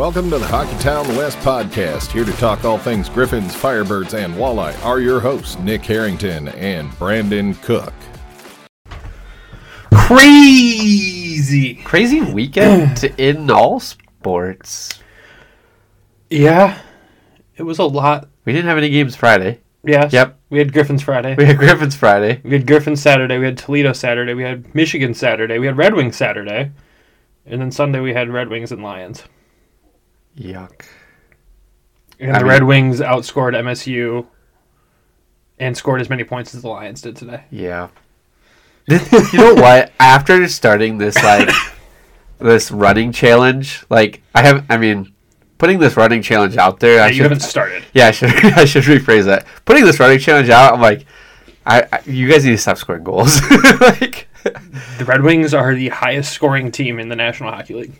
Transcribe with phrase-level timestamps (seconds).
[0.00, 2.10] Welcome to the Hockeytown West podcast.
[2.10, 6.90] Here to talk all things Griffins, Firebirds, and Walleye are your hosts, Nick Harrington and
[6.98, 7.92] Brandon Cook.
[9.92, 11.74] Crazy.
[11.84, 15.02] Crazy weekend in all sports.
[16.30, 16.78] Yeah,
[17.56, 18.30] it was a lot.
[18.46, 19.60] We didn't have any games Friday.
[19.84, 20.14] Yes.
[20.14, 20.40] Yep.
[20.48, 21.34] We had Griffins Friday.
[21.36, 22.40] We had Griffins Friday.
[22.42, 23.36] We had Griffins Saturday.
[23.36, 24.32] We had Toledo Saturday.
[24.32, 25.58] We had Michigan Saturday.
[25.58, 26.70] We had Red Wings Saturday.
[27.44, 29.24] And then Sunday we had Red Wings and Lions.
[30.40, 30.86] Yuck.
[32.18, 34.26] And I the mean- Red Wings outscored MSU
[35.58, 37.44] and scored as many points as the Lions did today.
[37.50, 37.88] Yeah.
[38.88, 38.98] you
[39.34, 39.92] know what?
[40.00, 41.48] After starting this like
[42.38, 45.12] this running challenge, like I have I mean,
[45.58, 47.84] putting this running challenge out there, I you should haven't started.
[47.92, 49.46] Yeah, I should I should rephrase that.
[49.64, 51.04] Putting this running challenge out, I'm like
[51.66, 53.40] I, I you guys need to stop scoring goals.
[53.80, 57.92] like The Red Wings are the highest scoring team in the National Hockey League.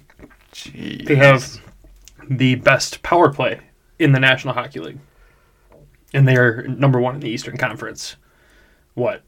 [0.52, 1.06] jeez.
[1.06, 1.60] They have
[2.30, 3.60] the best power play
[3.98, 4.98] in the National Hockey League.
[6.14, 8.16] And they are number one in the Eastern Conference.
[8.94, 9.22] What?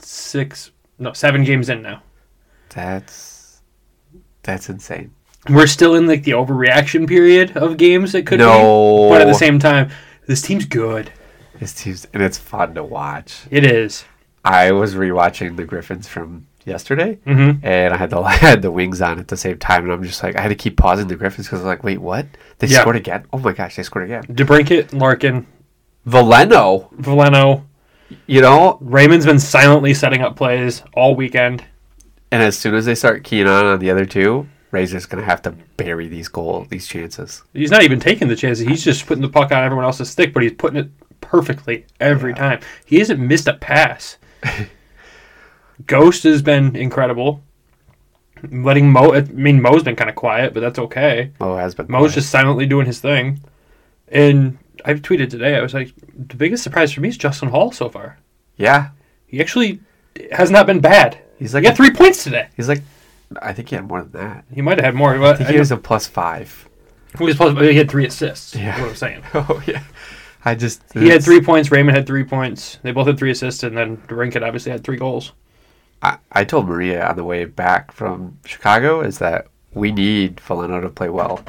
[0.00, 2.02] Six, no, seven games in now.
[2.70, 3.62] That's
[4.42, 5.14] that's insane.
[5.48, 9.04] We're still in like the overreaction period of games that could No.
[9.04, 9.08] be.
[9.10, 9.90] But at the same time,
[10.26, 11.12] this team's good.
[11.58, 13.42] This team's and it's fun to watch.
[13.50, 14.04] It is.
[14.44, 17.64] I was rewatching the Griffins from yesterday, Mm-hmm.
[17.66, 20.02] and I had the I had the wings on at the same time, and I'm
[20.02, 22.26] just like I had to keep pausing the Griffins because I was like, wait, what?
[22.58, 22.80] They Yeah.
[22.80, 23.24] scored again?
[23.32, 24.24] Oh my gosh, they scored again!
[24.24, 25.46] DeBrincat, Larkin,
[26.06, 27.64] Veleno, Veleno.
[28.26, 31.64] you know, Raymond's been silently setting up plays all weekend.
[32.30, 35.42] and as soon as they start keying on on the other two, Razor's gonna have
[35.42, 37.42] to bury these goal these chances.
[37.52, 38.66] He's not even taking the chances.
[38.66, 40.90] He's just putting the puck on everyone else's stick, but he's putting it
[41.20, 42.60] perfectly every time.
[42.84, 44.16] He hasn't missed a pass.
[45.86, 47.42] Ghost has been incredible.
[48.50, 51.30] Letting Mo, I mean, Mo's been kind of quiet, but that's okay.
[51.38, 51.86] Mo has been.
[51.88, 52.14] Mo's quiet.
[52.14, 53.40] just silently doing his thing.
[54.08, 57.70] And I tweeted today, I was like, the biggest surprise for me is Justin Holl
[57.72, 58.18] so far.
[58.56, 58.90] yeah.
[59.26, 59.80] He actually
[60.32, 61.18] has not been bad.
[61.38, 62.48] He's He like got three points today.
[62.54, 62.82] He's like,
[63.40, 64.44] I think he had more than that.
[64.52, 65.14] He might have had more.
[65.14, 66.68] I But think I he was a plus five.
[67.16, 68.54] he, was supposed, he had three assists.
[68.54, 68.78] Yeah.
[68.78, 69.22] What I'm saying.
[69.34, 69.84] Oh yeah,
[70.44, 71.70] I just He had three points.
[71.70, 72.78] Raymond had three points.
[72.82, 75.32] They both had three assists, and then DeBrincat obviously had three goals.
[76.02, 80.80] I, I told Maria on the way back from Chicago is that we need Veleno
[80.82, 81.42] to play well.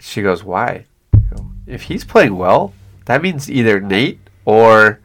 [0.00, 0.86] She goes, why?
[1.34, 2.74] Go, If he's playing well,
[3.06, 5.00] that means either Nate or,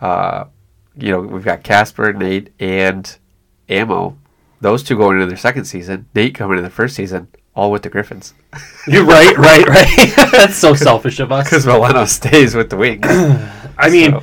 [0.00, 0.44] uh,
[0.96, 3.16] you know, we've got Kasper, Nate, and
[3.68, 4.16] Ammo.
[4.60, 6.06] Those two going into their second season.
[6.14, 8.32] Nate coming in the first season, all with the Griffins.
[8.86, 10.14] You're right, right, right.
[10.32, 11.44] That's so selfish of us.
[11.50, 13.04] Because Veleno stays with the Wings.
[13.76, 14.22] I mean, So,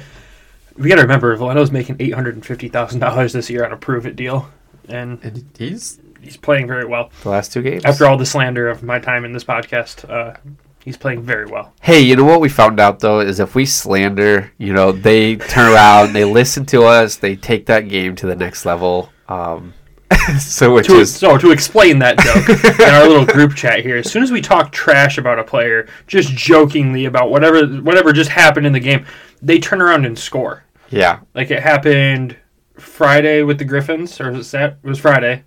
[0.78, 3.72] we got to remember, Veleno's making eight hundred and fifty thousand dollars this year on
[3.72, 4.50] a prove it deal,
[4.88, 7.10] and and he's he's playing very well.
[7.24, 7.86] the last two games.
[7.86, 10.38] After all the slander of my time in this podcast, uh,
[10.84, 11.74] he's playing very well.
[11.82, 15.36] Hey, you know what we found out though is if we slander, you know, they
[15.38, 19.10] turn around, they listen to us, they take that game to the next level.
[19.28, 19.74] Um,
[20.40, 22.50] so which To, is so to explain that joke
[22.80, 25.88] in our little group chat here, as soon as we talk trash about a player,
[26.06, 29.06] just jokingly about whatever whatever just happened in the game,
[29.42, 30.64] they turn around and score.
[30.90, 32.38] yeah, Like it happened
[32.78, 34.78] Friday with the Griffins, or was it Sat?
[34.84, 35.44] It was Friday.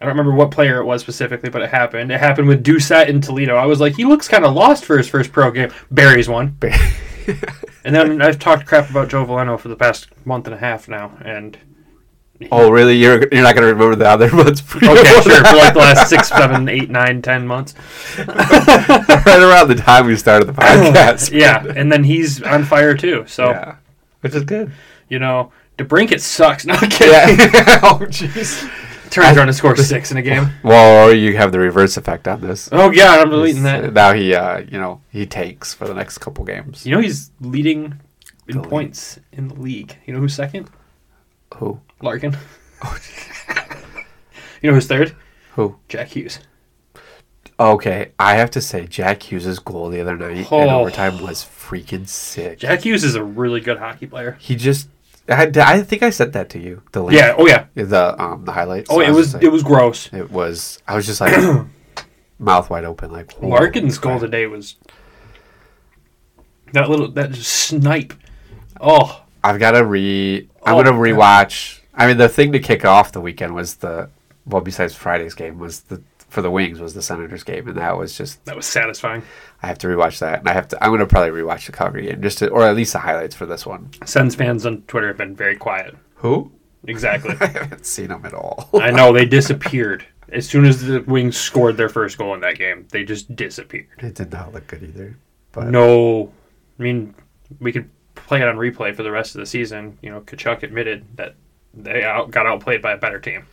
[0.00, 2.10] I don't remember what player it was specifically, but it happened.
[2.10, 3.56] It happened with Doucette in Toledo.
[3.56, 5.70] I was like, he looks kind of lost for his first pro game.
[5.90, 6.58] Barry's one.
[7.84, 10.88] and then I've talked crap about Joe Veleno for the past month and a half
[10.88, 11.56] now, and
[12.50, 12.96] Oh, really?
[12.96, 14.60] You're you're not gonna remember the other months?
[14.76, 17.74] okay, sure, for like the last six, seven, eight, nine, ten months.
[18.18, 21.32] right around the time we started the podcast.
[21.32, 23.24] Yeah, and then he's on fire too.
[23.26, 23.76] So yeah,
[24.20, 24.72] which is good.
[25.08, 26.66] you know, DeBrincat sucks.
[26.66, 27.38] No kidding.
[27.38, 27.80] Yeah.
[27.82, 28.68] oh, jeez.
[29.10, 30.48] Turns around and scores six in a game.
[30.64, 32.68] Well, or you have the reverse effect on this.
[32.72, 33.92] Oh god, I'm deleting that.
[33.92, 36.84] Now he, uh, you know, he takes for the next couple games.
[36.84, 38.00] You know he's leading
[38.48, 38.70] in The league.
[38.70, 39.96] points in the league.
[40.04, 40.68] You know who's second?
[41.56, 41.80] Who?
[42.04, 42.36] Larkin.
[44.62, 45.14] you know who's third?
[45.54, 45.76] Who?
[45.88, 46.38] Jack Hughes.
[47.58, 50.80] Okay, I have to say, Jack Hughes' goal the other night in Oh.
[50.80, 52.58] overtime was freaking sick.
[52.58, 54.36] Jack Hughes is a really good hockey player.
[54.40, 54.88] he just
[55.28, 56.82] I, I think I sent that to you.
[56.92, 57.18] The link.
[57.18, 57.34] Yeah.
[57.38, 57.66] Oh yeah.
[57.74, 58.90] The um the highlights.
[58.90, 60.12] Oh, So it was just it was gross.
[60.12, 60.82] It was.
[60.86, 61.32] I was just like
[62.38, 64.76] mouth wide open, like Larkin's goal today was
[66.72, 68.12] that little that just snipe.
[68.80, 70.48] Oh, I've got to re.
[70.66, 71.80] I'm Oh, gonna rewatch.
[71.96, 74.10] I mean, the thing to kick off the weekend was the
[74.46, 77.96] well, besides Friday's game, was the for the Wings was the Senators game, and that
[77.96, 79.22] was just that was satisfying.
[79.62, 80.84] I have to rewatch that, and I have to.
[80.84, 83.46] I'm gonna probably rewatch the Calgary game just to, or at least the highlights for
[83.46, 83.90] this one.
[84.04, 85.94] Sens fans on Twitter have been very quiet.
[86.16, 86.50] Who?
[86.86, 87.36] Exactly.
[87.40, 88.68] I haven't seen them at all.
[88.74, 92.58] I know they disappeared as soon as the Wings scored their first goal in that
[92.58, 92.86] game.
[92.90, 93.86] They just disappeared.
[93.98, 95.16] it did not look good either.
[95.52, 96.32] But No,
[96.78, 97.14] I mean
[97.60, 99.98] we could play it on replay for the rest of the season.
[100.02, 101.36] You know, Tkachuk admitted that
[101.76, 103.46] they out, got outplayed by a better team,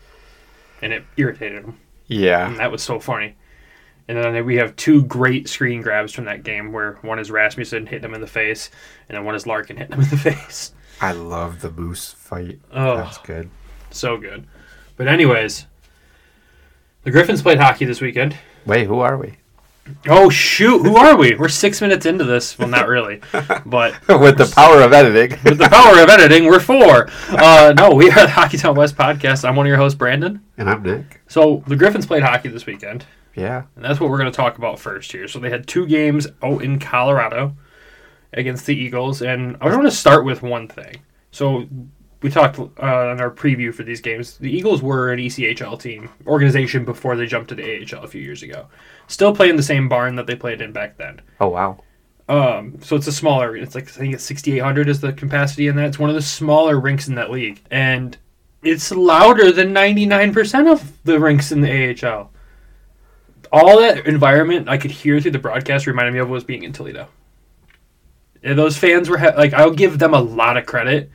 [0.81, 1.79] and it irritated them.
[2.07, 3.35] yeah, And that was so funny.
[4.07, 7.85] And then we have two great screen grabs from that game where one is Rasmussen
[7.85, 8.69] hitting him in the face,
[9.07, 10.73] and then one is Larkin hitting him in the face.
[10.99, 12.59] I love the Moose fight.
[12.71, 12.97] Oh.
[12.97, 13.49] That's good.
[13.91, 14.45] So good.
[14.97, 15.65] But anyways,
[17.03, 18.35] the Griffins played hockey this weekend.
[18.65, 19.37] Wait, who are we?
[20.07, 21.35] Oh shoot, who are we?
[21.35, 22.57] We're six minutes into this.
[22.57, 23.21] Well, not really,
[23.65, 25.37] but With the power of editing.
[25.43, 27.09] with the power of editing, we're four.
[27.29, 29.47] Uh, no, we are the Hockeytown West podcast.
[29.47, 30.41] I'm one of your hosts, Brandon.
[30.57, 31.21] and I'm Nick.
[31.27, 33.05] So the Griffins played hockey this weekend.
[33.35, 33.63] Yeah.
[33.75, 35.27] And that's what we're going to talk about first here.
[35.27, 37.55] So they had two games out in Colorado
[38.33, 40.97] against the Eagles, and I want to start with one thing.
[41.31, 41.67] So
[42.21, 44.37] we talked uh, on our preview for these games.
[44.37, 48.21] The Eagles were an ECHL team organization before they jumped to the AHL a few
[48.21, 48.67] years ago.
[49.07, 51.21] Still playing the same barn that they played in back then.
[51.39, 51.83] Oh wow.
[52.29, 53.57] Um, so it's a smaller.
[53.57, 55.87] It's like I think it's 6,800 is the capacity in that.
[55.87, 58.17] It's one of the smaller rinks in that league, and
[58.63, 62.31] it's louder than 99% of the rinks in the AHL.
[63.51, 66.71] All that environment I could hear through the broadcast reminded me of was being in
[66.71, 67.07] Toledo.
[68.43, 71.11] And those fans were ha- like, I'll give them a lot of credit.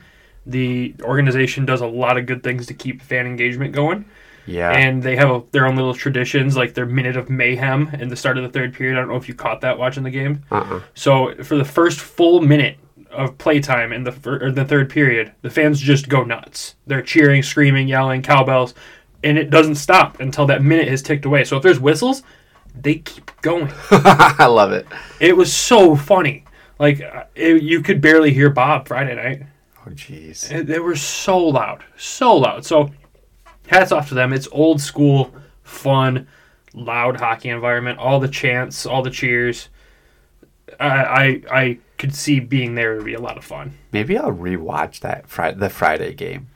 [0.49, 4.05] The organization does a lot of good things to keep fan engagement going
[4.45, 4.71] Yeah.
[4.71, 8.15] and they have a, their own little traditions, like their minute of mayhem in the
[8.15, 8.95] start of the third period.
[8.97, 10.43] I don't know if you caught that watching the game.
[10.49, 10.79] uh-uh.
[10.95, 12.77] So for the first full minute
[13.11, 16.75] of playtime in the fir- the third period, the fans just go nuts.
[16.87, 18.73] They're cheering, screaming, yelling, cowbells,
[19.23, 21.43] and it doesn't stop until that minute has ticked away.
[21.43, 22.23] So if there's whistles,
[22.79, 23.71] they keep going.
[23.91, 24.87] I love it.
[25.19, 26.45] It was so funny.
[26.79, 29.43] Like uh, it, you could barely hear Bob Friday night.
[29.87, 30.49] Oh jeez.
[30.51, 32.65] And They were so loud, so loud.
[32.65, 32.91] So,
[33.67, 34.33] hats off to them.
[34.33, 36.27] It's old school, fun,
[36.73, 37.99] loud hockey environment.
[37.99, 39.69] All the chants, all the cheers.
[40.79, 43.77] I I, I could see being there would be a lot of fun.
[43.91, 46.47] Maybe I'll rewatch that Fri the Friday game.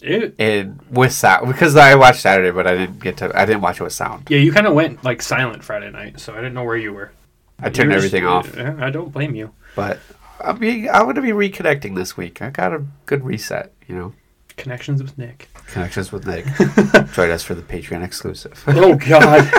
[0.00, 3.30] It, And with sound because I watched Saturday, but I didn't get to.
[3.38, 4.26] I didn't watch it with sound.
[4.28, 6.92] yeah, you kind of went like silent Friday night, so I didn't know where you
[6.92, 7.12] were.
[7.60, 8.58] I turned everything just- off.
[8.58, 9.52] I don't blame you.
[9.76, 10.00] But
[10.42, 10.88] I'm being.
[10.90, 12.42] I'm going to be reconnecting this week.
[12.42, 13.72] I got a good reset.
[13.88, 14.12] You know,
[14.56, 15.48] Connections with Nick.
[15.66, 16.44] connections with Nick.
[17.12, 18.62] Join us for the Patreon exclusive.
[18.66, 19.50] Oh God.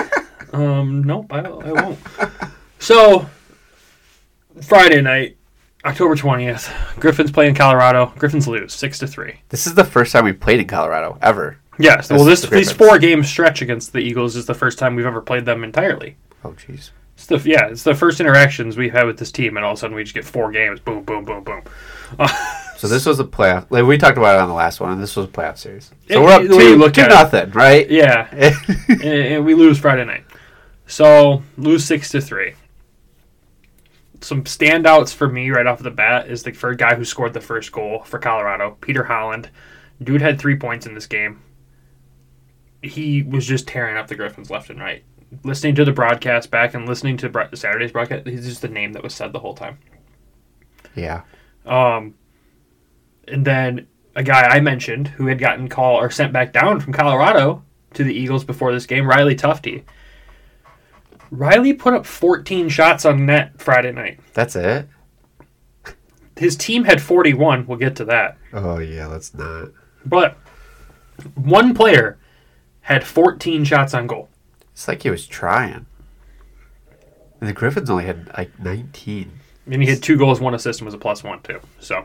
[0.52, 1.02] um.
[1.04, 1.32] Nope.
[1.32, 1.98] I, I won't.
[2.78, 3.28] So,
[4.62, 5.36] Friday night,
[5.84, 6.70] October twentieth,
[7.00, 8.12] Griffins play in Colorado.
[8.18, 9.40] Griffins lose six to three.
[9.48, 11.58] this is the first time we played in Colorado ever.
[11.78, 12.08] Yes.
[12.10, 15.06] Well, this the these four game stretch against the Eagles is the first time we've
[15.06, 16.16] ever played them entirely.
[16.44, 16.90] Oh jeez.
[17.14, 19.78] It's the yeah, it's the first interactions we've had with this team, and all of
[19.78, 20.80] a sudden we just get four games.
[20.80, 21.62] Boom, boom, boom, boom.
[22.76, 23.66] So this was a playoff.
[23.70, 25.90] Like we talked about it on the last one, and this was a playoff series.
[26.08, 27.14] It- So we're up you two, look two at it.
[27.14, 27.88] nothing, right?
[27.88, 28.28] Yeah,
[28.90, 30.24] and, and we lose Friday night.
[30.86, 32.54] So lose six to three.
[34.20, 37.40] Some standouts for me right off the bat is the first guy who scored the
[37.40, 39.48] first goal for Colorado, Peter Holland.
[40.02, 41.40] Dude had three points in this game.
[42.82, 45.04] He was just tearing up the Griffins left and right.
[45.42, 48.92] Listening to the broadcast back and listening to bro- Saturday's broadcast, he's just the name
[48.92, 49.78] that was said the whole time.
[50.94, 51.22] yeah.
[51.66, 52.14] Um,
[53.26, 56.92] and then a guy I mentioned who had gotten call or sent back down from
[56.92, 57.64] Colorado
[57.94, 59.82] to the Eagles before this game, Riley Tufte.
[61.30, 64.20] Riley put up 14 shots on net Friday night.
[64.34, 64.88] That's it.
[66.36, 67.66] His team had 41.
[67.66, 68.36] We'll get to that.
[68.52, 69.70] Oh yeah, let's not.
[70.04, 70.36] But
[71.34, 72.18] one player
[72.82, 74.28] had 14 shots on goal.
[74.74, 75.86] It's like he was trying.
[77.40, 79.30] And the Griffins only had like 19.
[79.70, 81.60] And he had two goals, one assist, and was a plus one too.
[81.80, 82.04] So,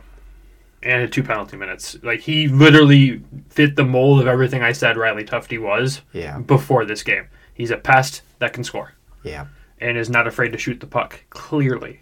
[0.81, 1.97] and had two penalty minutes.
[2.03, 6.39] Like he literally fit the mold of everything I said Riley Tufte was Yeah.
[6.39, 7.27] before this game.
[7.53, 9.47] He's a pest that can score Yeah.
[9.81, 12.01] and is not afraid to shoot the puck clearly.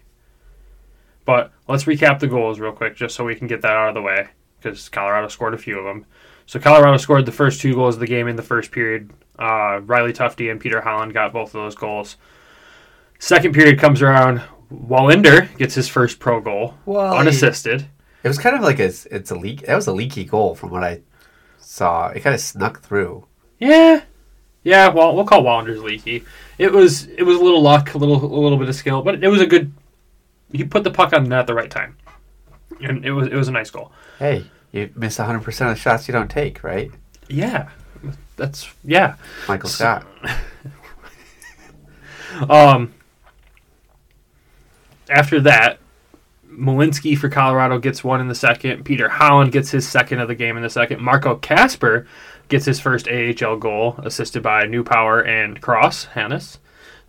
[1.25, 3.95] But let's recap the goals real quick, just so we can get that out of
[3.95, 4.27] the way,
[4.61, 6.05] because Colorado scored a few of them.
[6.47, 9.11] So Colorado scored the first two goals of the game in the first period.
[9.37, 12.15] Uh, Riley Tufte and Peter Holland got both of those goals.
[13.19, 14.41] Second period comes around.
[14.71, 17.17] Wallinder gets his first pro goal, Wally.
[17.19, 17.87] unassisted.
[18.23, 19.65] It was kind of like a, it's a leak.
[19.65, 21.01] That was a leaky goal from what I
[21.59, 22.07] saw.
[22.09, 23.25] It kind of snuck through.
[23.59, 24.03] Yeah,
[24.63, 24.87] yeah.
[24.89, 26.23] Well, we'll call Wallinder's leaky.
[26.57, 29.23] It was it was a little luck, a little a little bit of skill, but
[29.23, 29.71] it was a good.
[30.51, 31.97] He put the puck on the net at the right time,
[32.81, 33.91] and it was it was a nice goal.
[34.19, 36.91] Hey, you miss 100% of the shots you don't take, right?
[37.29, 37.69] Yeah,
[38.35, 39.15] that's yeah.
[39.47, 40.05] Michael Scott.
[42.49, 42.93] Um,
[45.09, 45.79] after that,
[46.51, 48.83] Malinsky for Colorado gets one in the second.
[48.83, 51.01] Peter Holland gets his second of the game in the second.
[51.01, 52.07] Marco Kasper
[52.47, 56.57] gets his first AHL goal, assisted by Newpower and Cross Hanas.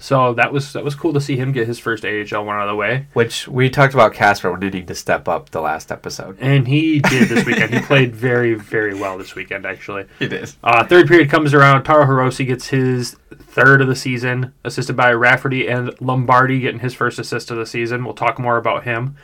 [0.00, 2.62] So that was that was cool to see him get his first AHL one out
[2.62, 6.38] of the way, Which we talked about Kasper needing to step up the last episode.
[6.40, 7.75] and he did this weekend.
[7.75, 10.05] he played very very well this weekend, actually.
[10.21, 10.52] He did.
[10.62, 11.83] Uh, third period comes around.
[11.83, 16.95] Taro Hirose gets his third of the season, assisted by Rafferty and Lombardi getting his
[16.95, 18.05] first assist of the season.
[18.05, 19.17] We'll talk more about him.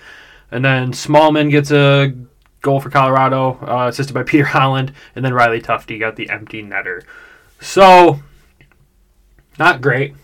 [0.51, 2.13] And then Smallman gets a
[2.63, 6.65] goal for Colorado, uh, assisted by Peter Holland, and then Riley Tufte got the empty
[6.65, 7.03] netter.
[7.61, 8.21] So,
[9.57, 10.15] not great.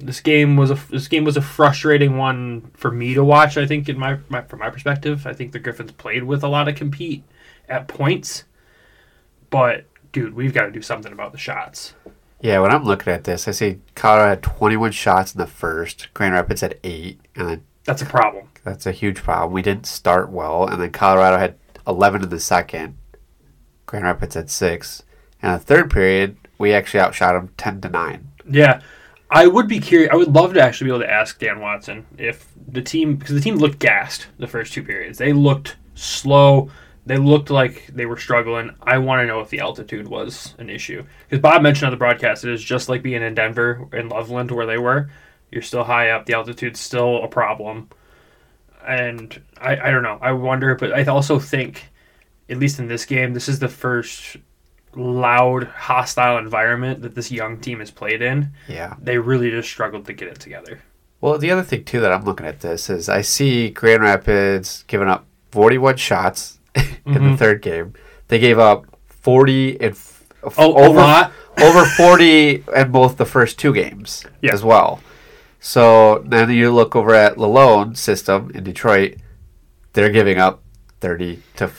[0.00, 3.56] This game was a this game was a frustrating one for me to watch.
[3.56, 6.48] I think in my, my from my perspective, I think the Griffins played with a
[6.48, 7.24] lot of compete
[7.68, 8.44] at points,
[9.50, 11.94] but dude, we've got to do something about the shots.
[12.40, 16.08] Yeah, when I'm looking at this, I see Colorado had 21 shots in the first,
[16.14, 18.48] Grand Rapids had eight, and then That's a problem.
[18.62, 19.52] that's a huge problem.
[19.52, 21.56] We didn't start well, and then Colorado had
[21.88, 22.96] 11 in the second,
[23.86, 25.02] Grand Rapids had six,
[25.42, 28.28] and the third period we actually outshot them 10 to nine.
[28.48, 28.80] Yeah,
[29.30, 30.10] I would be curious.
[30.12, 33.34] I would love to actually be able to ask Dan Watson if the team because
[33.34, 35.18] the team looked gassed the first two periods.
[35.18, 36.70] They looked slow.
[37.04, 38.74] They looked like they were struggling.
[38.82, 41.98] I want to know if the altitude was an issue because Bob mentioned on the
[41.98, 45.10] broadcast it is just like being in Denver in Loveland where they were.
[45.50, 46.26] You're still high up.
[46.26, 47.88] The altitude's still a problem,
[48.86, 50.18] and I I don't know.
[50.20, 51.90] I wonder, but I also think,
[52.48, 54.36] at least in this game, this is the first
[54.98, 58.94] loud, hostile environment that this young team has played in Yeah.
[59.00, 60.80] they really just struggled to get it together.
[61.20, 64.84] Well, the other thing too that I'm looking at this is I see Grand Rapids
[64.86, 67.34] giving up 41 shots in the mm-hmm.
[67.36, 67.94] third game.
[68.28, 70.24] They gave up 40 and f-
[70.56, 71.32] Oh, a over lot.
[71.60, 74.52] over 40 in both the first two games Yeah.
[74.52, 75.00] as well.
[75.60, 79.16] So then you look over at the Lalonde system in Detroit,
[79.92, 80.62] they're giving up
[81.00, 81.74] 30 to 30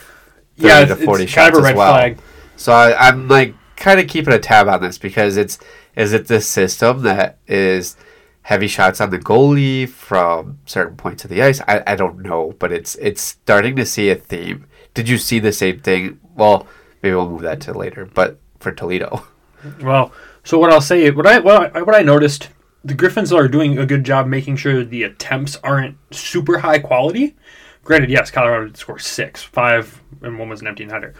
[0.57, 1.93] Yeah, to 40 it's shots kind of as red well.
[1.93, 2.17] flag.
[2.59, 5.57] So I, I'm like kind of keeping a tab on this because it's
[5.95, 7.95] is it this system that is
[8.41, 11.61] heavy shots on the goalie from certain points of the ice?
[11.69, 14.67] I, I don't know, but it's it's starting to see a theme.
[14.93, 16.19] Did you see the same thing?
[16.35, 16.67] Well,
[17.01, 19.23] maybe we'll move that to later, but for Toledo.
[19.81, 20.13] Well,
[20.45, 22.47] so what I'll say, what I what I, what I noticed,
[22.81, 27.35] the Griffins are doing a good job making sure the attempts aren't super high quality.
[27.83, 31.13] Granted, yes, Colorado did score six, five, and one was an empty netter,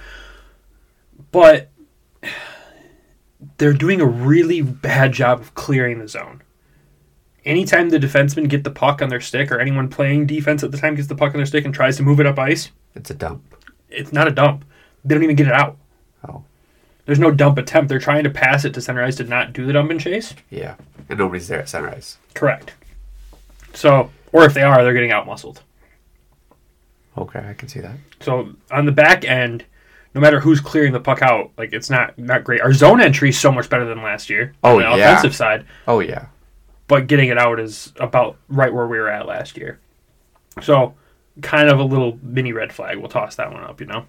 [1.32, 1.70] but
[3.58, 6.42] they're doing a really bad job of clearing the zone.
[7.46, 10.78] Anytime the defensemen get the puck on their stick, or anyone playing defense at the
[10.78, 13.10] time gets the puck on their stick and tries to move it up ice, It's
[13.10, 13.44] a dump.
[13.90, 14.66] it's not a dump.
[15.06, 15.78] They don't even get it out.
[16.28, 16.44] Oh,
[17.06, 17.88] There's no dump attempt.
[17.90, 20.34] They're trying to pass it to center ice to not do the dump and chase.
[20.50, 20.76] yeah.
[21.08, 22.18] And nobody's there at Sunrise.
[22.36, 22.74] Correct.
[23.74, 25.64] So, or if they are, they're getting out muscled.
[27.18, 27.96] Okay, I can see that.
[28.20, 29.66] So on the back end,
[30.16, 32.62] no matter who's clearing the puck out, like it's not not great.
[32.62, 35.12] Our zone entry is so much better than last year Oh, on the yeah.
[35.12, 36.26] offensive side, Oh yeah.
[36.88, 39.80] but getting it out is about right where we were at last year.
[40.62, 40.96] So,
[41.42, 42.98] kind of a little mini red flag.
[42.98, 44.06] We'll toss that one up, you know.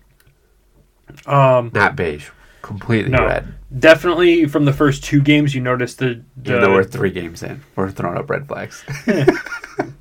[1.26, 2.28] Um, Not beige.
[2.62, 3.54] Completely no, red.
[3.78, 7.42] definitely from the first two games, you noticed the, the Even though we're three games
[7.42, 8.85] in, we're throwing up red flags.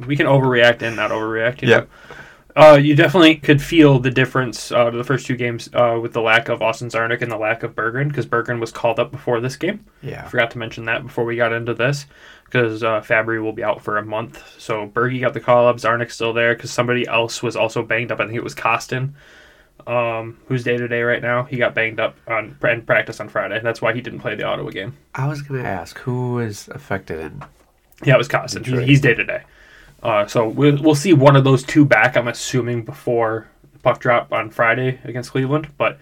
[0.05, 1.61] we can overreact and not overreact.
[1.61, 1.77] You Yeah.
[1.79, 1.87] know?
[2.55, 6.13] Uh, you definitely could feel the difference uh, to the first two games uh, with
[6.13, 9.11] the lack of Austin Czarnik and the lack of Berggren because Berggren was called up
[9.11, 9.85] before this game.
[10.01, 10.25] yeah.
[10.25, 12.07] I forgot to mention that before we got into this
[12.45, 14.43] because uh, Fabbri will be out for a month.
[14.59, 15.77] So Bergie got the call up.
[15.77, 18.19] Czarnik's still there because somebody else was also banged up.
[18.19, 19.13] I think it was Kostin,
[19.85, 21.43] um, who's day to day right now.
[21.43, 23.59] He got banged up on in practice on Friday.
[23.61, 24.97] That's why he didn't play the Ottawa game.
[25.13, 27.43] I was gonna ask who is affected in
[28.03, 28.63] Yeah, it was Kostin.
[28.63, 28.87] Detroit.
[28.87, 29.43] he's day to day.
[30.01, 32.15] Uh, so we'll, we'll see one of those two back.
[32.15, 35.99] I'm assuming before the puck drop on Friday against Cleveland, but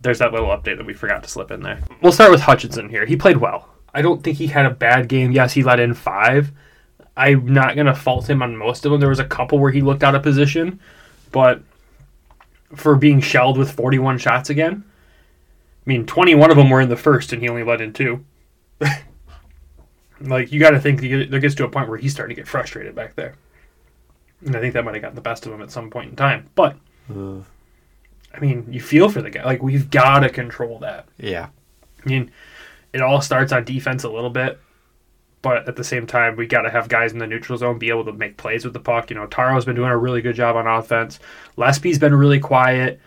[0.00, 1.80] there's that little update that we forgot to slip in there.
[2.02, 3.06] We'll start with Hutchinson here.
[3.06, 3.68] He played well.
[3.94, 5.32] I don't think he had a bad game.
[5.32, 6.52] Yes, he let in five.
[7.16, 9.00] I'm not gonna fault him on most of them.
[9.00, 10.78] There was a couple where he looked out of position,
[11.32, 11.62] but
[12.76, 16.96] for being shelled with 41 shots again, I mean, 21 of them were in the
[16.96, 18.24] first, and he only let in two.
[20.20, 22.40] Like you got to think that there gets to a point where he's starting to
[22.40, 23.34] get frustrated back there,
[24.44, 26.16] and I think that might have gotten the best of him at some point in
[26.16, 26.48] time.
[26.54, 26.76] But
[27.10, 29.44] I mean, you feel for the guy.
[29.44, 31.06] Like we've got to control that.
[31.18, 31.48] Yeah.
[32.04, 32.30] I mean,
[32.92, 34.60] it all starts on defense a little bit,
[35.42, 37.90] but at the same time, we got to have guys in the neutral zone be
[37.90, 39.10] able to make plays with the puck.
[39.10, 41.18] You know, Taro's been doing a really good job on offense.
[41.56, 43.00] Lespi's been really quiet.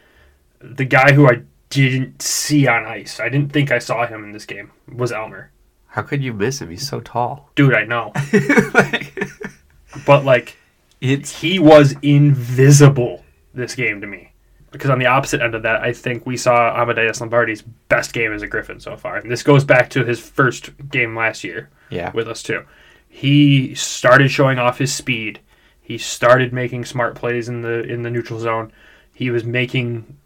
[0.60, 4.32] The guy who I didn't see on ice, I didn't think I saw him in
[4.34, 5.52] this game, was Elmer.
[5.92, 6.70] How could you miss him?
[6.70, 7.50] He's so tall.
[7.56, 8.14] Dude, I know.
[10.06, 10.58] but like,
[11.02, 14.32] It's he was invisible this game to me.
[14.72, 18.32] Because on the opposite end of that, I think we saw Amadeus Lombardi's best game
[18.32, 19.18] as a Griffin so far.
[19.18, 22.14] And this goes back to his first game last year yeah.
[22.14, 22.64] with us too.
[23.10, 25.42] He started showing off his speed.
[25.82, 28.72] He started making smart plays in the in the neutral zone.
[29.14, 30.18] He was making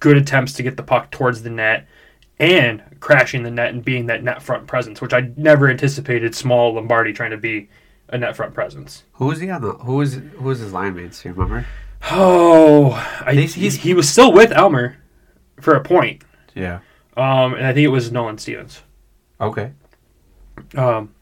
[0.00, 1.86] good attempts to get the puck towards the net
[2.38, 6.74] and crashing the net and being that net front presence, which I never anticipated small
[6.74, 7.68] Lombardi trying to be
[8.08, 9.04] a net front presence.
[9.14, 9.72] Who was he on the?
[9.72, 11.22] Who was who was his line mates?
[11.22, 11.66] Do you remember?
[12.10, 12.92] Oh,
[13.24, 14.96] I, He's- he, he's- he was still with Elmer
[15.60, 16.22] for a point.
[16.54, 16.80] Yeah.
[17.16, 18.82] Um, and I think it was Nolan Stevens.
[19.40, 19.72] Okay.
[20.76, 21.14] Um,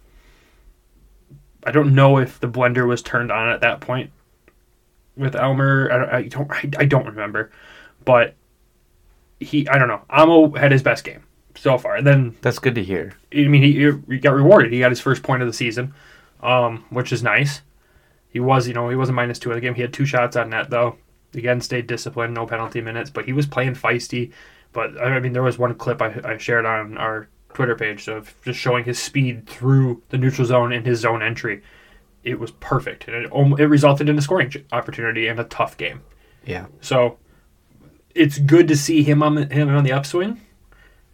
[1.65, 4.11] I don't know if the blender was turned on at that point
[5.17, 5.89] with Elmer.
[5.93, 6.11] I don't.
[6.11, 7.51] I don't, I, I don't remember,
[8.05, 8.35] but
[9.43, 9.69] he.
[9.69, 10.03] I don't know.
[10.11, 11.97] Amo had his best game so far.
[11.97, 13.15] And then That's good to hear.
[13.33, 14.73] I mean, he, he got rewarded.
[14.73, 15.95] He got his first point of the season,
[16.43, 17.63] um, which is nice.
[18.29, 19.75] He was, you know, he was a minus two in the game.
[19.75, 20.97] He had two shots on net though.
[21.35, 24.33] Again, stayed disciplined, no penalty minutes, but he was playing feisty.
[24.73, 28.35] But I mean, there was one clip I, I shared on our Twitter page of
[28.43, 31.63] just showing his speed through the neutral zone and his zone entry.
[32.25, 36.03] It was perfect, and it, it resulted in a scoring opportunity and a tough game.
[36.45, 36.67] Yeah.
[36.81, 37.19] So
[38.15, 40.41] it's good to see him on the, him on the upswing,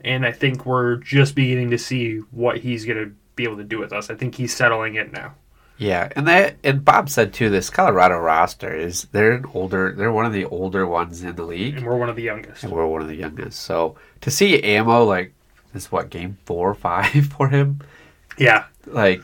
[0.00, 3.64] and I think we're just beginning to see what he's going to be able to
[3.64, 4.10] do with us.
[4.10, 5.34] I think he's settling in now.
[5.76, 7.50] Yeah, and that and Bob said too.
[7.50, 9.92] This Colorado roster is they're an older.
[9.96, 12.64] They're one of the older ones in the league, And we're one of the youngest.
[12.64, 13.60] and we're one of the youngest.
[13.60, 15.32] So to see ammo like
[15.72, 17.80] this, what game four or five for him,
[18.36, 19.22] Yeah, like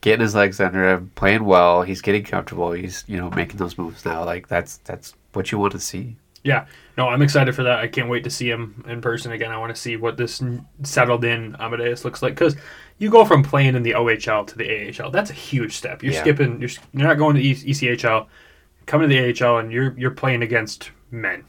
[0.00, 1.82] getting his legs under him, playing well.
[1.82, 2.70] He's getting comfortable.
[2.70, 4.22] He's you know making those moves now.
[4.24, 6.14] Like that's that's what you want to see.
[6.48, 6.66] Yeah.
[6.96, 7.78] No, I'm excited for that.
[7.78, 9.52] I can't wait to see him in person again.
[9.52, 10.42] I want to see what this
[10.82, 12.56] settled in Amadeus looks like because
[12.98, 14.66] you go from playing in the OHL to the
[15.02, 15.10] AHL.
[15.12, 16.02] That's a huge step.
[16.02, 16.20] You're Yeah.
[16.22, 16.60] skipping.
[16.60, 18.26] You're, you're not going to ECHL,
[18.86, 21.44] coming to the AHL, and you're you're playing against men,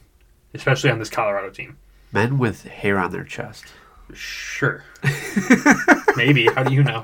[0.53, 1.77] especially on this Colorado team.
[2.11, 3.65] Men with hair on their chest.
[4.13, 4.83] Sure.
[6.15, 6.47] Maybe.
[6.47, 7.03] How do you know?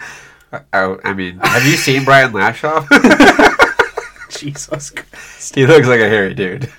[0.73, 2.85] I, I mean, have you seen Brian Lashoff?
[4.29, 5.55] Jesus Christ.
[5.55, 6.71] he looks like a hairy dude.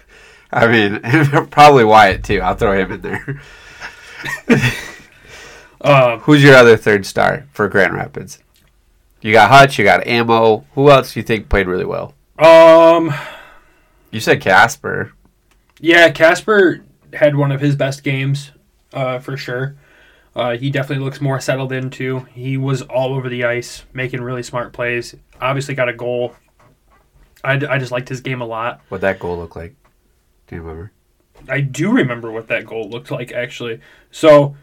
[0.56, 1.00] I mean,
[1.50, 2.40] probably Wyatt too.
[2.40, 3.40] I'll throw him in there.
[5.78, 8.38] Uh, Who's your other third star for Grand Rapids?
[9.20, 10.64] You got Hutch, you got Ammo.
[10.74, 12.14] Who else do you think played really well?
[12.38, 13.12] um,
[14.10, 15.12] You said Kasper.
[15.78, 18.50] yeah, Kasper had one of his best games,
[18.94, 19.76] uh, for sure.
[20.34, 22.20] Uh, he definitely looks more settled into.
[22.32, 25.14] He was all over the ice, making really smart plays.
[25.40, 26.34] Obviously, got a goal.
[27.44, 28.80] I, I just liked his game a lot.
[28.88, 29.76] What'd that goal look like?
[30.46, 30.92] Do you remember?
[31.48, 33.80] I do remember what that goal looked like actually.
[34.10, 34.56] So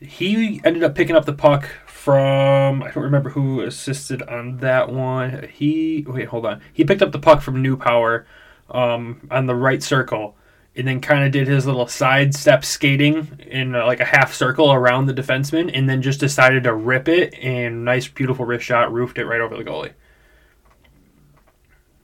[0.00, 4.90] he ended up picking up the puck from I don't remember who assisted on that
[4.90, 5.48] one.
[5.52, 6.60] He wait, hold on.
[6.72, 8.26] He picked up the puck from Newpower
[8.70, 10.36] um, on the right circle
[10.76, 14.72] and then kind of did his little sidestep skating in uh, like a half circle
[14.72, 18.92] around the defenseman and then just decided to rip it and nice beautiful wrist shot
[18.92, 19.92] roofed it right over the goalie.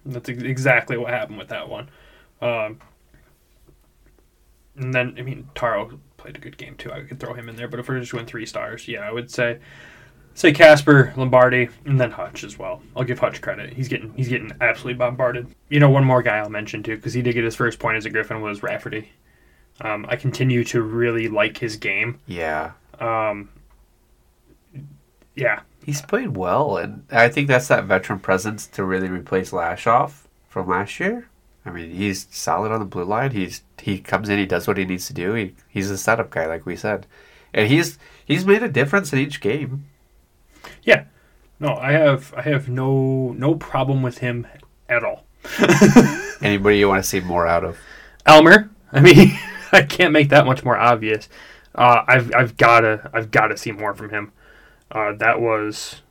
[0.07, 1.91] That's ex- exactly what happened with that one.
[2.41, 2.81] Um,
[4.77, 6.93] and then, I mean, Taro played a good game too.
[6.93, 9.13] I could throw him in there, but if we're just doing three stars, yeah, I
[9.13, 9.59] would say
[10.35, 12.81] say Kasper, Lombardi, and then Hutch as well.
[12.97, 13.73] I'll give Hutch credit.
[13.75, 15.49] He's getting he's getting absolutely bombarded.
[15.69, 17.97] You know, one more guy I'll mention too, because he did get his first point
[17.97, 19.13] as a Griffin was Rafferty.
[19.81, 22.21] Um, I continue to really like his game.
[22.27, 22.73] Yeah.
[23.01, 23.49] Um,
[25.35, 30.27] yeah, He's played well, and I think that's that veteran presence to really replace Lashoff
[30.49, 31.29] from last year.
[31.65, 33.31] I mean, he's solid on the blue line.
[33.31, 35.35] He's he comes in, he does what he needs to do.
[35.35, 37.07] He, he's a setup guy, like we said,
[37.55, 39.87] and he's he's made a difference in each game.
[40.83, 41.05] yeah.
[41.61, 44.49] No, I have I have no no problem with him
[44.89, 45.25] at all.
[46.43, 47.79] Anybody you want to see more out of?
[48.27, 48.69] Elmer.
[48.93, 49.39] I mean,
[49.73, 51.29] I can't make that much more obvious.
[51.75, 54.33] Uh, I've I've gotta I've gotta see more from him.
[54.91, 56.03] Uh, that was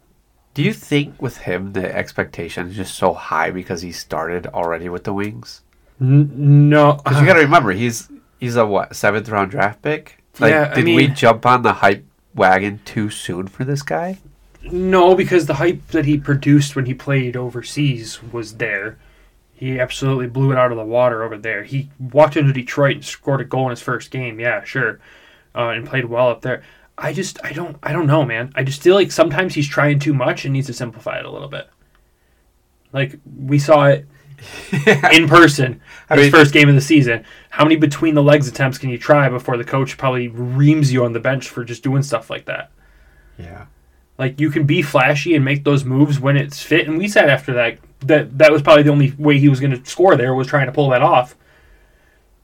[0.54, 4.90] Do you think with him the expectation is just so high because he started already
[4.90, 5.62] with the Wings?
[6.00, 6.94] n- no.
[6.94, 8.10] Because you got to remember, he's
[8.40, 10.22] he's a what seventh round draft pick.
[10.40, 14.20] Like, Yeah, I did we jump on the hype wagon too soon for this guy?
[14.64, 18.98] no, because the hype that he produced when he played overseas was there.
[19.56, 21.64] He absolutely blew it out of the water over there.
[21.64, 24.40] He walked into Detroit and scored a goal in his first game.
[24.40, 25.00] Yeah, sure,
[25.56, 26.64] uh, and played well up there.
[26.98, 28.52] I just, I don't, I don't know, man.
[28.56, 31.32] I just feel like sometimes he's trying too much and needs to simplify it a
[31.32, 31.68] little bit.
[32.94, 34.06] Like we saw it
[35.14, 37.24] in person, I his mean- first game of the season.
[37.50, 41.04] How many between the legs attempts can you try before the coach probably reams you
[41.06, 42.72] on the bench for just doing stuff like that?
[43.38, 43.66] Yeah.
[44.18, 46.88] Like you can be flashy and make those moves when it's fit.
[46.88, 49.72] And we said after that that that was probably the only way he was going
[49.80, 51.36] to score there was trying to pull that off.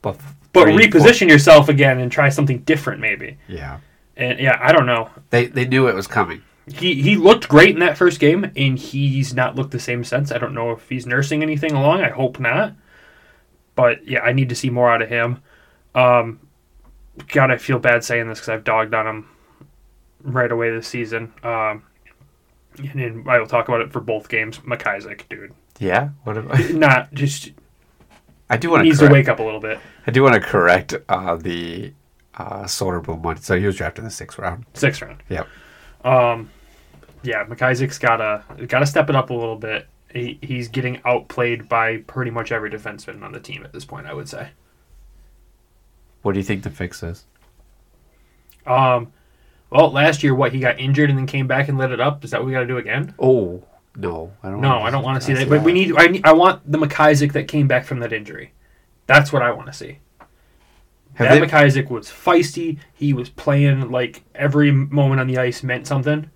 [0.01, 0.19] But
[0.53, 3.37] But reposition yourself again and try something different maybe.
[3.47, 3.79] yeah.
[4.17, 5.09] And yeah, I don't know.
[5.29, 6.41] They they knew it was coming.
[6.67, 10.31] He he looked great in that first game, and he's not looked the same since.
[10.31, 12.01] I don't know if he's nursing anything along.
[12.01, 12.73] I hope not.
[13.75, 15.41] But yeah, I need to see more out of him.
[15.93, 16.39] Um,
[17.27, 19.29] God, I feel bad saying this because I've dogged on him
[20.23, 21.31] right away this season.
[21.43, 21.83] Um,
[22.77, 24.59] and I will talk about it for both games.
[24.59, 26.09] McIsaac, dude, Yeah.
[26.23, 27.51] What about, not just
[28.49, 29.79] I do want to needs to wake up a little bit.
[30.05, 31.93] I do want to correct uh, the
[32.37, 33.37] uh, Soderblom one.
[33.37, 34.65] So he was drafted in the sixth round.
[34.73, 35.23] Sixth round.
[35.29, 35.47] Yep.
[36.03, 36.49] Um,
[37.23, 39.87] yeah, McIsaac's gotta gotta step it up a little bit.
[40.13, 44.07] He, he's getting outplayed by pretty much every defenseman on the team at this point.
[44.07, 44.49] I would say.
[46.21, 47.25] What do you think the fix is?
[48.65, 49.13] Um,
[49.69, 52.23] well, last year, what he got injured and then came back and lit it up.
[52.23, 53.13] Is that what we got to do again?
[53.19, 53.63] Oh
[53.95, 54.61] no, I don't.
[54.61, 55.49] No, I don't want to see that.
[55.49, 55.95] But we need.
[55.97, 58.53] I need, I want the McIsaac that came back from that injury.
[59.07, 59.99] That's what I want to see.
[61.17, 62.79] Have that they- McIsaac was feisty.
[62.93, 66.29] He was playing like every moment on the ice meant something.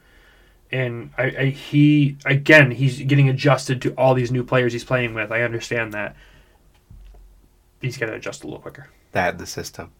[0.72, 5.14] And I, I he again he's getting adjusted to all these new players he's playing
[5.14, 5.32] with.
[5.32, 6.16] I understand that.
[7.82, 8.88] He's got to adjust a little quicker.
[9.12, 9.92] that the system.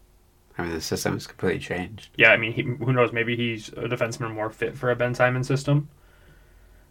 [0.58, 2.10] I mean, the system has completely changed.
[2.16, 3.10] Yeah, I mean, he, who knows?
[3.12, 5.88] Maybe he's a defenseman more fit for a Ben Simon system.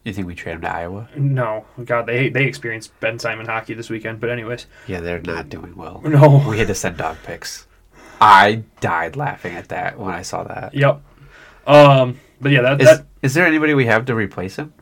[0.04, 1.08] You think we trade him to Iowa?
[1.16, 4.20] No, God, they they experienced Ben Simon hockey this weekend.
[4.20, 6.02] But anyways, Yeah, they're not doing well.
[6.04, 6.44] no.
[6.50, 7.68] We had to send dog pics.
[8.22, 10.74] I died laughing at that when I saw that.
[10.74, 11.02] Yep.
[11.68, 12.20] Um.
[12.40, 14.74] But yeah, that Is, that is there anybody we have to replace him?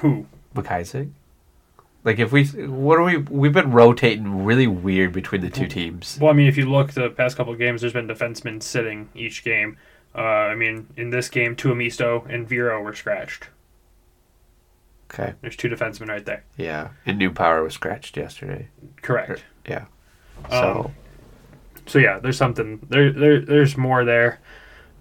[0.00, 1.10] who McIsaac?
[2.04, 6.18] Like if we what are we we've been rotating really weird between the two teams.
[6.20, 9.08] Well, I mean, if you look the past couple of games, there's been defensemen sitting
[9.14, 9.76] each game.
[10.14, 13.48] Uh, I mean, in this game, Tuomisto and Viro were scratched.
[15.12, 15.34] Okay.
[15.40, 16.44] There's two defensemen right there.
[16.56, 16.88] Yeah.
[17.06, 18.68] And Newpower was scratched yesterday.
[19.02, 19.44] Correct.
[19.68, 19.86] Yeah.
[20.50, 20.94] So Um,
[21.88, 23.10] So yeah, there's something there.
[23.12, 24.40] There, there's more there.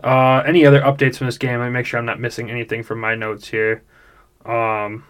[0.04, 1.60] Uh, any other updates from this game?
[1.60, 3.84] Let me make sure I'm not missing anything from my notes here.
[4.46, 5.04] Um,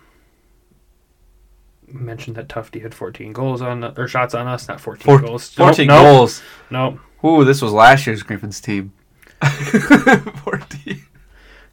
[1.87, 5.49] mentioned that Tufte had 14 goals on or shots on us, not 14 four, goals.
[5.53, 6.41] 14 Nope, goals.
[6.69, 6.99] Nope.
[7.23, 8.93] Ooh, this was last year's Griffins team.
[9.41, 11.03] 14.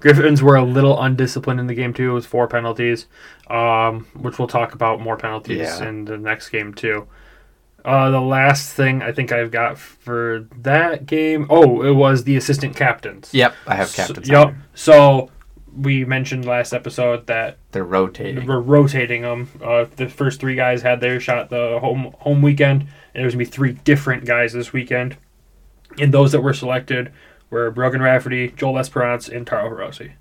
[0.00, 2.10] Griffins were a little undisciplined in the game too.
[2.10, 3.06] It was four penalties,
[3.48, 5.88] um, which we'll talk about more penalties Yeah.
[5.88, 7.06] in the next game too.
[7.84, 12.36] Uh, the last thing I think I've got for that game, oh, it was the
[12.36, 13.28] assistant captains.
[13.34, 14.28] Yep, I have So- captains.
[14.28, 14.46] yep.
[14.48, 14.62] there.
[14.74, 15.30] So
[15.76, 18.46] we mentioned last episode that They're rotating.
[18.46, 19.48] we're rotating them.
[19.62, 22.82] Uh, the first three guys had their shot the home home weekend,
[23.14, 25.16] and there's gonna be three different guys this weekend.
[25.98, 27.12] And those that were selected
[27.50, 30.12] were Brogan Rafferty, Joel Esperance, and Taro Hirose.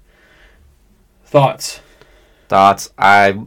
[1.26, 1.82] Thoughts?
[2.50, 2.92] Thoughts?
[2.98, 3.40] I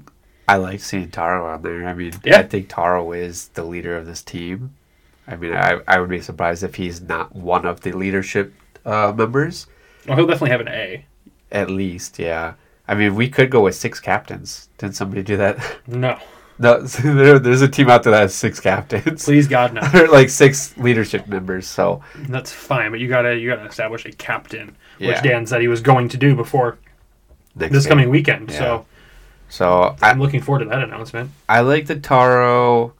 [0.49, 1.87] I like seeing Taro on there.
[1.87, 2.39] I mean, Yeah.
[2.39, 4.75] I think Taro is the leader of this team.
[5.27, 8.55] I mean, I, I would be surprised if he's not one of the leadership
[8.85, 9.67] uh, members.
[10.07, 11.05] Well, he'll definitely have an A.
[11.51, 12.55] At least, yeah.
[12.87, 14.69] I mean, we could go with six captains.
[14.79, 15.59] Didn't somebody do that?
[15.89, 16.19] No,
[16.59, 19.25] no, there, there's a team out there that has six captains.
[19.25, 19.81] please God no.
[19.95, 21.67] Or like six leadership members.
[21.67, 25.21] So That's fine, but you gotta you gotta establish a captain, which Yeah.
[25.23, 26.79] Dan said he was going to do before
[27.57, 27.91] next this game.
[27.91, 28.51] coming weekend.
[28.51, 28.59] Yeah.
[28.59, 28.87] So
[29.49, 31.31] So I, I'm looking forward to that announcement.
[31.49, 32.95] I like the Taro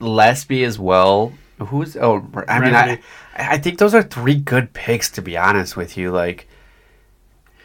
[0.00, 1.32] Lesby as well.
[1.58, 3.00] Who's oh I mean I
[3.36, 6.10] I think those are three good picks to be honest with you.
[6.10, 6.48] Like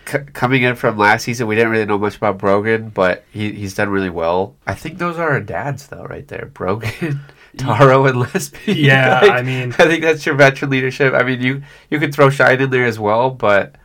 [0.05, 3.51] c- coming in from last season, we didn't really know much about Brogan, but he,
[3.53, 4.55] he's done really well.
[4.67, 6.49] I think those are our dads though, right there.
[6.53, 7.21] Brogan,
[7.57, 8.75] Taro, and Lesby.
[8.83, 11.13] Yeah, Like, I mean- I think that's your veteran leadership.
[11.13, 13.75] I mean, you you could throw Shine in there as well, but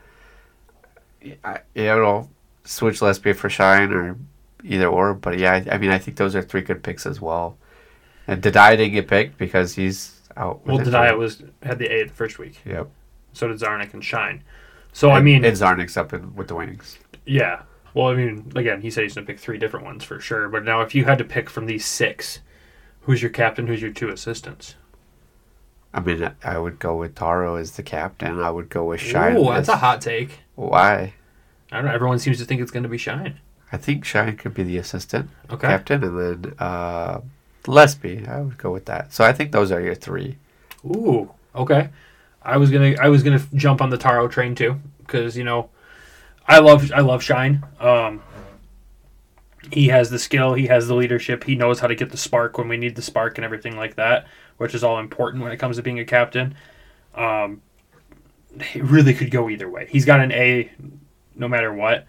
[1.45, 2.29] I, you know,
[2.71, 4.17] switch Lesby for Shine or
[4.65, 5.15] either or.
[5.15, 7.57] But yeah, I, I mean, I think those are three good picks as well.
[8.27, 10.65] And Dadai didn't get picked because he's out.
[10.67, 11.17] Well, injury.
[11.17, 12.61] was had the A the first week.
[12.65, 12.89] Yep.
[13.33, 14.43] So did Czarnik and Shine.
[14.93, 16.99] So I mean, and Czarnik's up in, with the Wings.
[17.27, 17.63] yeah.
[17.93, 20.49] Well, I mean, again, he said he's gonna pick three different ones for sure.
[20.49, 22.39] But now, if you had to pick from these six,
[23.01, 23.67] who's your captain?
[23.67, 24.77] Who's your two assistants?
[25.93, 28.39] I mean, I- I would go with Taro as the captain.
[28.39, 29.37] I would go with Shine.
[29.37, 30.39] Ooh, that's as- a hot take.
[30.55, 31.15] Why?
[31.73, 31.93] I don't know.
[31.93, 33.39] Everyone seems to think it's gonna be Shine.
[33.73, 35.69] I think Shine could be the assistant Okay.
[35.69, 37.21] captain, and then uh,
[37.65, 38.29] Lesby.
[38.29, 39.13] I would go with that.
[39.13, 40.37] So I think those are your three.
[40.85, 41.91] Ooh, okay.
[42.43, 45.69] I was gonna I was gonna jump on the Taro train too because you know
[46.49, 47.65] I love I love Shine.
[47.79, 48.23] Um,
[49.71, 52.57] he has the skill, he has the leadership, he knows how to get the spark
[52.59, 55.59] when we need the spark and everything like that, which is all important when it
[55.59, 56.55] comes to being a captain.
[57.15, 57.61] Um,
[58.59, 59.87] it really could go either way.
[59.91, 60.71] He's got an A,
[61.41, 62.07] no matter what.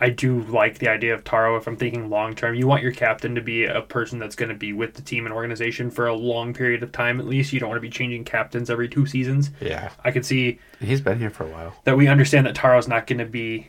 [0.00, 2.54] I do like the idea of Taro if I'm thinking long term.
[2.54, 5.26] You want your captain to be a person that's going to be with the team
[5.26, 7.52] and organization for a long period of time at least.
[7.52, 9.50] You don't want to be changing captains every two seasons.
[9.60, 11.74] Yeah, I could see he's been here for a while.
[11.82, 13.66] that we understand that Taro's not going to be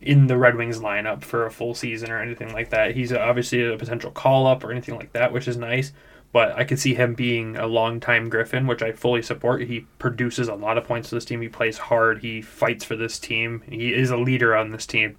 [0.00, 2.96] in the Red Wings lineup for a full season or anything like that.
[2.96, 5.92] He's obviously a potential call up or anything like that, which is nice.
[6.30, 9.62] But I could see him being a long time Griffin, which I fully support.
[9.62, 11.40] He produces a lot of points for this team.
[11.40, 12.20] He plays hard.
[12.20, 13.62] He fights for this team.
[13.68, 15.16] He is a leader on this team.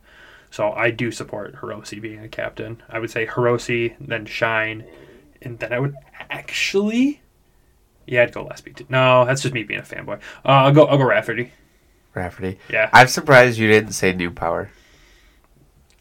[0.52, 2.82] So I do support Hirose being a captain.
[2.89, 4.86] I would say Hirose, then Shine,
[5.41, 5.95] and then I would
[6.30, 7.22] actually,
[8.08, 8.76] yeah, I'd go Lesby.
[8.76, 8.86] too.
[8.89, 10.19] No, that's just me being a fanboy.
[10.45, 10.86] Uh, I'll go.
[10.86, 11.52] I'll go Rafferty.
[12.15, 12.60] Rafferty.
[12.69, 12.89] Yeah.
[12.93, 14.72] I'm surprised you didn't say Newpower.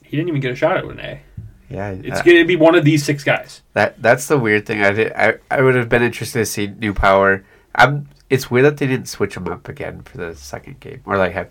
[0.03, 1.21] He didn't even get a shot at an A.
[1.71, 3.63] Yeah, It's uh, going to be one of these six guys.
[3.75, 4.83] that that's the weird thing.
[4.83, 5.13] I did.
[5.13, 7.45] I, I would have been interested to see Newpower.
[7.75, 8.09] I'm.
[8.31, 11.33] It's weird that they didn't switch them up again for the second game, or like
[11.33, 11.51] have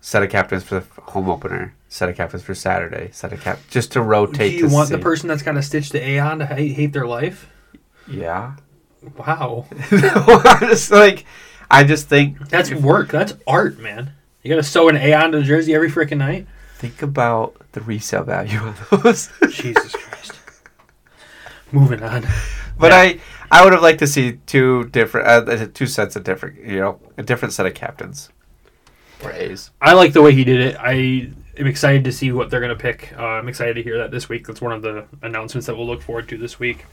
[0.00, 3.58] set of captains for the home opener, set of captains for Saturday, set of cap
[3.68, 4.52] just to rotate.
[4.52, 5.02] Do you to want the see.
[5.02, 7.50] person that's got to stitch the A on to hate, hate their life?
[8.08, 8.56] Yeah.
[9.16, 9.66] Wow.
[9.90, 11.24] I'm just like,
[11.70, 13.08] I just think That's work.
[13.08, 14.12] That's art, man.
[14.42, 16.46] You got to sew an A onto the jersey every freaking night?
[16.76, 19.30] think about the resale value of those.
[19.50, 20.32] Jesus Christ.
[21.72, 22.26] Moving on.
[22.78, 22.98] But Yeah.
[22.98, 26.80] I, I would have liked to see two different, uh, two sets of different, you
[26.80, 28.30] know, a different set of captains
[29.22, 29.70] or A's.
[29.80, 30.76] I like the way he did it.
[30.78, 33.12] I am excited to see what they're going to pick.
[33.16, 34.46] Uh, I'm excited to hear that this week.
[34.46, 36.84] That's one of the announcements that we'll look forward to this week.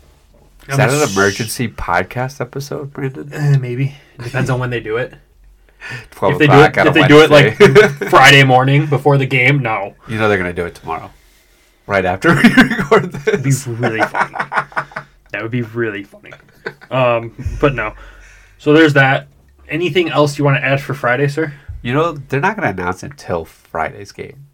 [0.68, 3.32] Is that an emergency podcast episode, Brandon?
[3.32, 3.96] Eh, maybe.
[4.20, 5.14] It depends on when they do it.
[6.12, 7.54] Twelve If they do it, if they do it like
[8.10, 9.96] Friday morning before the game, no.
[10.08, 11.12] you know they're gonna do it tomorrow,
[11.86, 14.36] right after we record It'd be really funny.
[15.32, 16.34] that would be really funny.
[16.92, 17.94] Um, but no.
[18.58, 19.28] So there's that.
[19.70, 21.54] Anything else you want to add for Friday, sir?
[21.82, 24.48] You know they're not gonna announce it until Friday's game.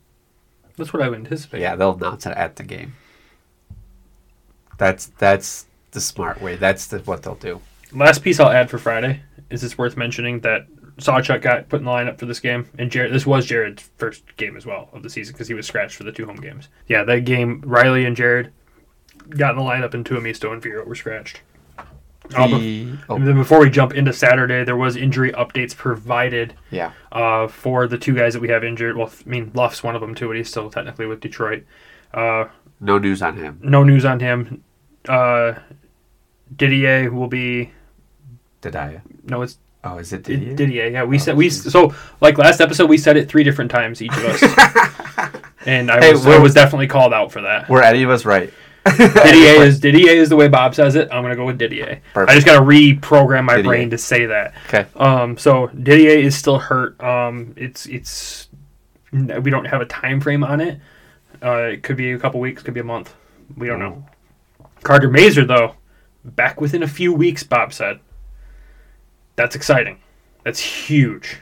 [0.78, 1.62] That's what I would anticipate.
[1.62, 2.96] Yeah, they'll announce it at the game.
[4.78, 6.56] That's that's the smart way.
[6.56, 7.62] That's the, what they'll do.
[7.92, 10.66] Last piece I'll add for Friday is it's worth mentioning that
[10.98, 13.12] Sawchuk got put in the lineup for this game, and Jared.
[13.14, 16.04] This was Jared's first game as well of the season because he was scratched for
[16.04, 16.70] the two home games.
[16.88, 18.52] Yeah, that game, Riley and Jared
[19.30, 21.42] got in the lineup, and Tuomisto and Viro were scratched.
[22.36, 26.54] Uh, The- oh, and then before we jump into Saturday, there was injury updates provided
[26.72, 26.92] yeah.
[27.12, 28.96] uh, for the two guys that we have injured.
[28.96, 31.66] Well, I mean, Luff's one of them too, but he's still technically with Detroit.
[32.14, 32.46] Uh,
[32.80, 33.60] No news on him.
[33.62, 34.64] no news on him.
[35.08, 35.54] Uh,
[36.56, 37.72] Didier will be
[38.62, 39.02] Didier.
[39.24, 40.56] No, it's Oh, is it Didier.
[40.56, 40.88] Didier?
[40.88, 41.70] Yeah, we Oh, said we jeez.
[41.70, 44.42] so like last episode we said it three different times each of us,
[45.66, 47.68] and I Hey, was I was definitely called out for that.
[47.70, 48.52] Were any of us right?
[48.86, 51.10] Didier is Didier is the way Bob says it.
[51.12, 52.02] I'm gonna go with Didier.
[52.14, 52.32] Perfect.
[52.32, 53.70] I just gotta reprogram my Didier.
[53.70, 54.54] brain to say that.
[54.68, 54.86] Okay.
[54.96, 57.02] Um, so Didier is still hurt.
[57.02, 58.50] Um, it's it's
[59.12, 60.80] we don't have a time frame on it.
[61.42, 63.14] Uh, it could be a couple weeks, could be a month.
[63.58, 64.06] We don't know.
[64.84, 65.76] Carter Mazur though,
[66.24, 67.44] back within a few weeks.
[67.44, 68.00] Bob said.
[69.36, 70.00] That's exciting.
[70.44, 71.38] That's huge.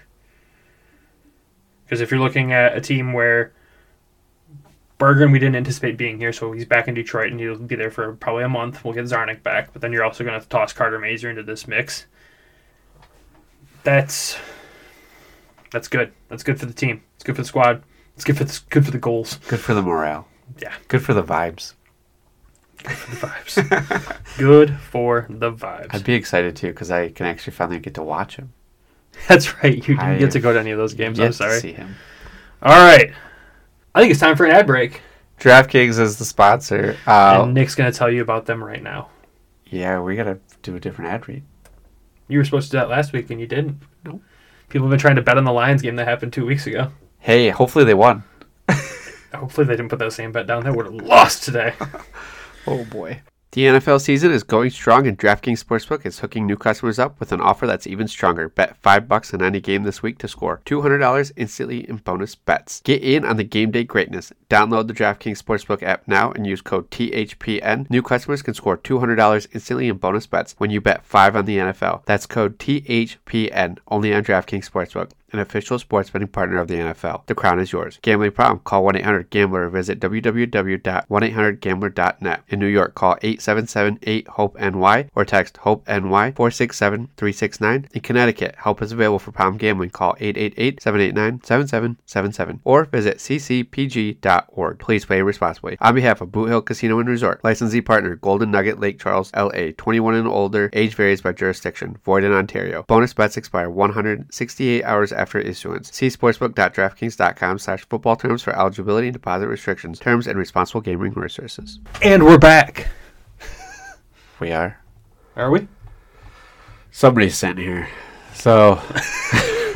[1.84, 3.54] Because if you're looking at a team where
[4.97, 7.91] Berggren, we didn't anticipate being here, so he's back in Detroit and he'll be there
[7.91, 8.86] for probably a month.
[8.86, 11.67] We'll get Czarnik back, but then you're also going to toss Carter Mazur into this
[11.67, 12.06] mix.
[13.84, 14.38] That's
[15.71, 16.13] that's good.
[16.30, 17.01] That's good for the team.
[17.15, 17.84] It's good for the squad.
[18.15, 19.38] It's good for the, good for the goals.
[19.47, 20.27] Good for the morale.
[20.62, 21.73] Yeah, Good for the vibes.
[22.84, 24.38] The vibes.
[24.38, 25.88] good for the vibes.
[25.91, 28.54] I'd be excited too because I can actually finally get to watch him.
[29.28, 29.76] That's right.
[29.76, 31.20] You didn't get to go to any of those games.
[31.20, 31.60] I'm to sorry.
[31.60, 31.96] see him.
[32.63, 33.12] All right.
[33.94, 35.02] I think it's time for an ad break,
[35.39, 36.96] DraftKings is the sponsor.
[37.06, 39.10] Uh, and Nick's going to tell you about them right now.
[39.65, 41.44] yeah, we gotta do a different ad read.
[42.30, 43.82] You were supposed to do that last week, and you didn't.
[44.06, 44.22] Nope.
[44.70, 46.91] People have been trying to bet on the Lions game that happened two weeks ago.
[47.20, 48.24] Hey, hopefully they won.
[49.34, 50.63] Hopefully, they didn't put that same bet down.
[50.63, 51.74] They would have lost today.
[52.67, 53.21] Oh boy.
[53.54, 57.34] The NFL season is going strong, and DraftKings Sportsbook is hooking new customers up with
[57.34, 58.47] an offer that's even stronger.
[58.47, 61.97] Bet five bucks on any game this week to score two hundred dollars instantly in
[61.97, 62.80] bonus bets.
[62.86, 64.32] Get in on the game day greatness.
[64.50, 67.89] Download the DraftKings Sportsbook app now and use code THPN.
[67.89, 71.36] New customers can score two hundred dollars instantly in bonus bets when you bet five
[71.36, 72.06] on the NFL.
[72.06, 77.26] That's code THPN only on DraftKings Sportsbook an official sports betting partner of the NFL.
[77.28, 78.00] The crown is yours.
[78.02, 78.60] Gambling problem?
[78.63, 82.41] Call 1 800 Gambler or visit www.1800Gambler.net.
[82.48, 87.88] In New York, call 877 8 HOPE NY or text HOPE NY 467 369.
[87.94, 89.91] In Connecticut, help is available for problem gambling.
[89.91, 94.80] Call 888 789 7777 or visit ccpg.org.
[94.80, 95.78] Please play responsibly.
[95.80, 99.72] On behalf of Boot Hill Casino and Resort, licensee partner Golden Nugget Lake Charles, LA,
[99.78, 102.84] 21 and older, age varies by jurisdiction, void in Ontario.
[102.88, 105.93] Bonus bets expire 168 hours after issuance.
[105.93, 111.79] See sportsbook.draftkings.com slash football terms for eligibility and deposit restrictions, terms, and responsible gaming resources.
[112.01, 112.88] And we're back.
[114.39, 114.79] We are.
[115.36, 115.67] Are we?
[116.89, 117.88] Somebody's sitting here.
[118.34, 118.81] So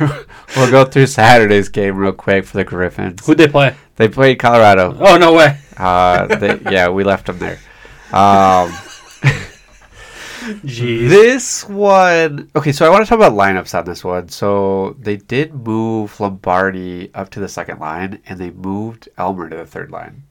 [0.56, 3.24] we'll go through Saturday's game real quick for the Griffins.
[3.24, 3.76] Who'd they play?
[3.94, 4.96] They played Colorado.
[4.98, 5.58] Oh, no way.
[5.76, 7.58] Uh, they, yeah, we left them there.
[8.12, 8.72] Um,
[10.64, 11.08] Jeez.
[11.08, 12.72] this one, okay.
[12.72, 14.28] So I want to talk about lineups on this one.
[14.28, 19.56] So they did move Lombardi up to the second line, and they moved Elmer to
[19.56, 20.22] the third line.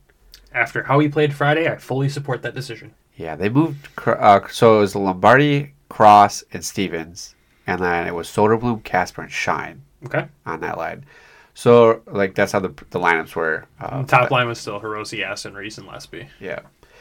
[0.53, 2.93] After how he played Friday, I fully support that decision.
[3.17, 3.87] Yeah, they moved.
[4.07, 7.35] Uh, so it was Lombardi, Cross, and Stevens,
[7.67, 10.27] and then it was Soderblom, Kasper, and Shine Okay.
[10.45, 11.05] on that line.
[11.53, 13.65] So like that's how the the lineups were.
[13.79, 16.27] Uh, The top line was still Hirose, Assen, Reese, and Lesby.
[16.39, 16.59] Yeah.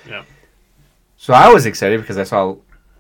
[0.09, 0.23] Yeah.
[1.17, 2.57] So I was excited because I saw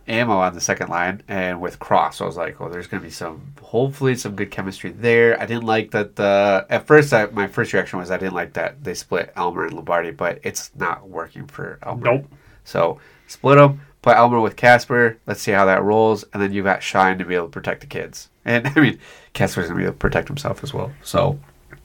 [0.09, 2.19] Amo on the second line and with Cross.
[2.19, 5.40] So I was like, oh, there's going to be some, hopefully, some good chemistry there.
[5.40, 8.53] I didn't like that the, at first, I, my first reaction was I didn't like
[8.55, 12.05] that they split Elmer and Lombardi, but it's not working for Elmer.
[12.05, 12.33] Nope.
[12.64, 15.19] So split them, put Elmer with Kasper.
[15.27, 16.25] Let's see how that rolls.
[16.33, 18.29] And then you've got Shine to be able to protect the kids.
[18.45, 18.99] And I mean,
[19.33, 20.93] Kasper's going to be able to protect himself as well.
[21.03, 21.38] So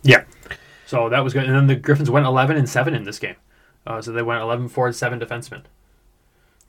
[0.03, 0.23] Yeah.
[0.85, 1.43] So that was good.
[1.43, 3.35] And then the Griffins went 11 and 7 in this game.
[3.87, 5.63] Uh, so they went 11 forward, 7 defensemen,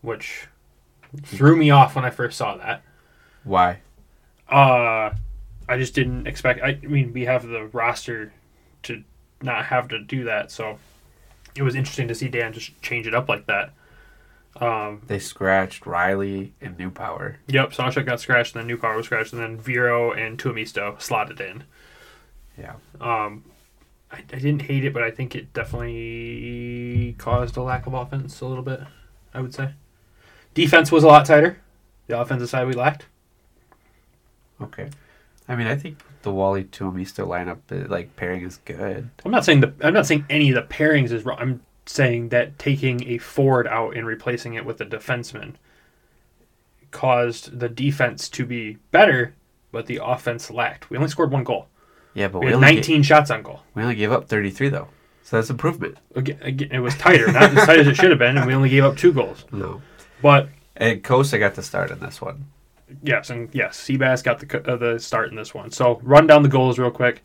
[0.00, 0.46] which
[1.22, 2.82] threw me off when I first saw that.
[3.44, 3.80] why?
[4.48, 5.14] Uh,
[5.68, 6.60] I just didn't expect.
[6.62, 8.32] I, I mean, we have the roster
[8.84, 9.04] to
[9.42, 10.78] not have to do that, so
[11.54, 13.72] it was interesting to see Dan just change it up like that.
[14.60, 17.36] Um, They scratched Riley and Newpower.
[17.46, 21.40] yep, Sawchuk got scratched, and then Newpower was scratched, and then Viro and Tuomisto slotted
[21.40, 21.62] in.
[22.58, 22.74] Yeah.
[23.00, 23.44] Um,
[24.10, 28.40] I, I didn't hate it, but I think it definitely caused a lack of offense
[28.40, 28.80] a little bit.
[29.32, 29.70] I would say
[30.54, 31.58] defense was a lot tighter.
[32.06, 33.06] The offensive side we lacked.
[34.60, 34.90] Okay.
[35.48, 39.10] I mean, I think the Wally Tuomisto lineup, uh, like pairing, is good.
[39.24, 41.38] I'm not saying the I'm not saying any of the pairings is wrong.
[41.40, 45.54] I'm saying that taking a forward out and replacing it with a defenseman
[46.90, 49.34] caused the defense to be better,
[49.72, 50.90] but the offense lacked.
[50.90, 51.66] We only scored one goal.
[52.14, 53.60] Yeah, but We we, had only 19 shots on goal.
[53.74, 54.88] we only gave up 33 though,
[55.22, 55.96] so that's improvement.
[56.14, 58.54] Again, again, it was tighter, not as tight as it should have been, and we
[58.54, 59.44] only gave up two goals.
[59.52, 59.80] No.
[60.22, 62.46] But And Cossa got the start in this one.
[63.02, 65.70] Yes, and yes, Seabass got the uh, the start in this one.
[65.70, 67.22] So run down the goals real quick.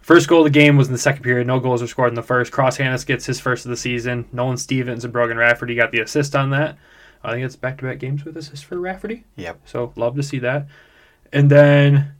[0.00, 1.46] First goal of the game was in the second period.
[1.46, 2.52] No goals were scored in the first.
[2.52, 4.26] Cross Hanas gets his first of the season.
[4.32, 6.78] Nolan Stevens and Brogan Rafferty got the assist on that.
[7.22, 9.24] I think it's back to back games with assists for Rafferty.
[9.36, 9.60] Yep.
[9.66, 10.66] So love to see that.
[11.32, 12.12] And then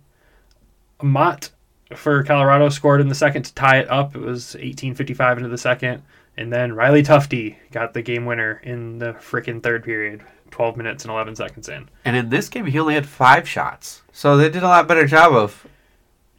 [1.00, 1.50] Mott
[1.94, 4.14] for Colorado scored in the second to tie it up.
[4.14, 6.02] It was 18:55 into the second.
[6.38, 10.22] And then Riley Tufte got the game winner in the freaking third period,
[10.52, 11.88] 12 minutes and 11 seconds in.
[12.04, 15.04] And in this game, he only had five shots, so they did a lot better
[15.06, 15.66] job of.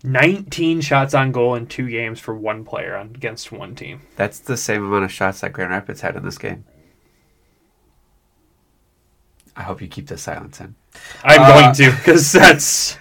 [0.01, 3.99] 19 shots on goal in two games for one player on, against one team.
[4.15, 6.63] That's the same amount of shots that Grand Rapids had in this game.
[9.57, 10.75] I hope you keep the silence in.
[11.23, 12.97] I'm Uh, going to because that's.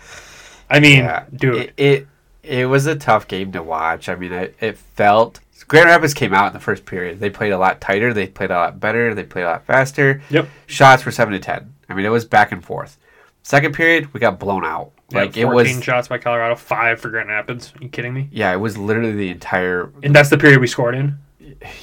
[0.68, 1.54] I mean, Yeah, dude.
[1.54, 2.06] It, it
[2.42, 4.08] it was a tough game to watch.
[4.08, 7.20] I mean, it, it felt Grand Rapids came out in the first period.
[7.20, 8.12] They played a lot tighter.
[8.14, 9.14] They played a lot better.
[9.14, 10.22] They played a lot faster.
[10.30, 10.48] Yep.
[10.66, 11.74] Shots were seven to ten.
[11.88, 12.98] I mean, it was back and forth.
[13.42, 14.92] Second period, we got blown out.
[15.10, 15.84] Like yeah, it 14 was.
[15.84, 17.72] shots by Colorado, five for Grand Rapids.
[17.78, 18.28] Are you kidding me?
[18.30, 19.90] Yeah, it was literally the entire.
[20.02, 21.16] And that's the period we scored in.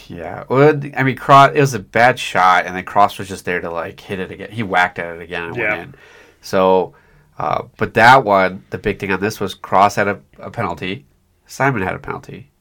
[0.08, 0.44] Yeah.
[0.48, 1.54] Well, I mean, Cross.
[1.56, 4.32] It was a bad shot, and then Cross was just there to like hit it
[4.32, 4.52] again.
[4.52, 5.70] He whacked at it again and Yeah.
[5.78, 5.96] went in.
[6.42, 6.94] So,
[7.40, 11.06] uh, but that one, the big thing on this was Cross had a, a penalty,
[11.48, 12.52] Simon had a penalty,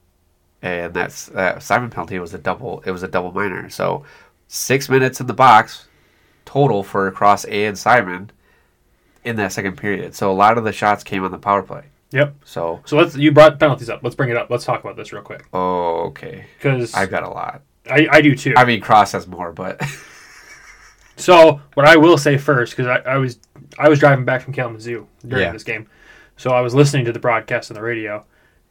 [0.64, 2.83] and that's uh, Simon penalty was a double.
[2.87, 3.68] It was a double minor.
[3.68, 4.04] So,
[4.48, 5.87] six minutes in the box
[6.46, 8.31] total for Cross and Simon
[9.25, 10.15] in that second period.
[10.15, 11.85] So a lot of the shots came on the power play.
[12.10, 12.35] Yep.
[12.44, 13.17] So, So let's.
[13.17, 14.00] You brought penalties up.
[14.02, 14.48] Let's bring it up.
[14.50, 17.62] Let's talk about this real quick oh, okay, because I've got a lot.
[17.90, 18.54] I, I do too.
[18.56, 19.81] I mean, Cross has more, but
[21.17, 23.38] So what I will say first, because I, I was
[23.79, 25.52] I was driving back from Kalamazoo during Yeah.
[25.52, 25.87] this game,
[26.37, 28.25] so I was listening to the broadcast on the radio,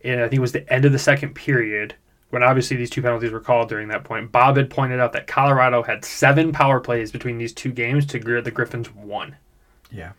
[0.04, 1.95] and I think it was the end of the second period
[2.30, 4.32] when obviously these two penalties were called during that point.
[4.32, 8.20] Bob had pointed out that Colorado had seven power plays between these two games to
[8.41, 9.36] the Griffins one
[9.93, 10.14] yeah,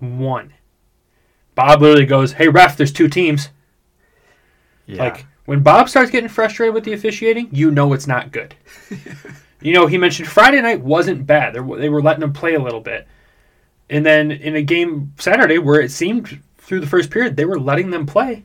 [0.00, 0.52] one.
[1.54, 3.50] Bob literally goes, "Hey ref, there's two teams."
[4.86, 5.04] Yeah.
[5.04, 8.54] Like when Bob starts getting frustrated with the officiating, you know it's not good.
[9.60, 11.54] you know, he mentioned Friday night wasn't bad.
[11.54, 13.06] They were, they were letting him play a little bit.
[13.90, 17.60] And then in a game Saturday where it seemed through the first period they were
[17.60, 18.44] letting them play,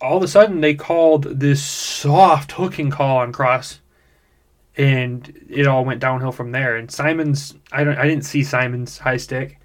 [0.00, 3.80] all of a sudden they called this soft hooking call on Cross
[4.76, 6.76] and it all went downhill from there.
[6.76, 9.60] And Simon's I don't I didn't see Simon's high stick,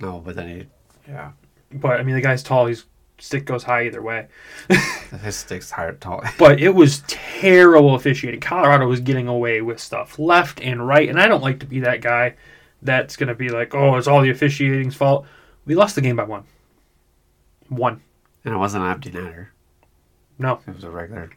[0.00, 0.66] no, but then he,
[1.08, 1.32] yeah,
[1.72, 2.84] but I mean the guy's tall, his
[3.18, 4.26] stick goes high either way.
[5.22, 6.22] his stick's higher tall.
[6.38, 8.40] but it was terrible officiating.
[8.40, 11.80] Colorado was getting away with stuff left and right, and I don't like to be
[11.80, 12.34] that guy
[12.82, 15.26] that's going to be like, "Oh, it's all the officiating's fault."
[15.64, 16.44] We lost the game by one.
[17.68, 18.02] One.
[18.44, 19.48] And it wasn't an empty netter.
[20.38, 21.30] No, It was a regular,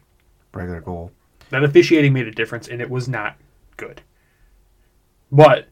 [0.52, 1.12] regular goal.
[1.50, 3.36] that officiating made a difference, and it was not
[3.76, 4.02] good.
[5.30, 5.68] But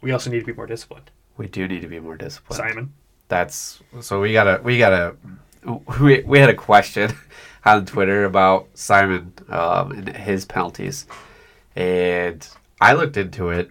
[0.00, 1.10] we also need to be more disciplined.
[1.36, 2.58] We do need to be more disciplined.
[2.58, 2.92] Simon,
[3.28, 5.16] That's so we gotta we gotta
[6.00, 7.12] we we had a question
[7.64, 11.06] on Twitter about Simon um, and his penalties,
[11.74, 12.46] and
[12.80, 13.70] I looked into it,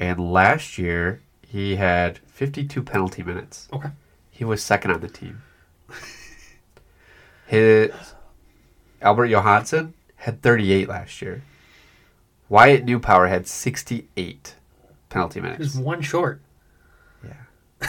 [0.00, 3.68] and last year he had 52 penalty minutes.
[3.72, 3.90] okay,
[4.30, 5.42] He was second on the team.
[7.52, 7.90] His
[9.02, 11.42] Albert Johansson had 38 last year.
[12.48, 14.54] Wyatt Newpower had 68
[15.10, 15.62] penalty minutes.
[15.74, 16.40] just one short.
[17.22, 17.88] Yeah.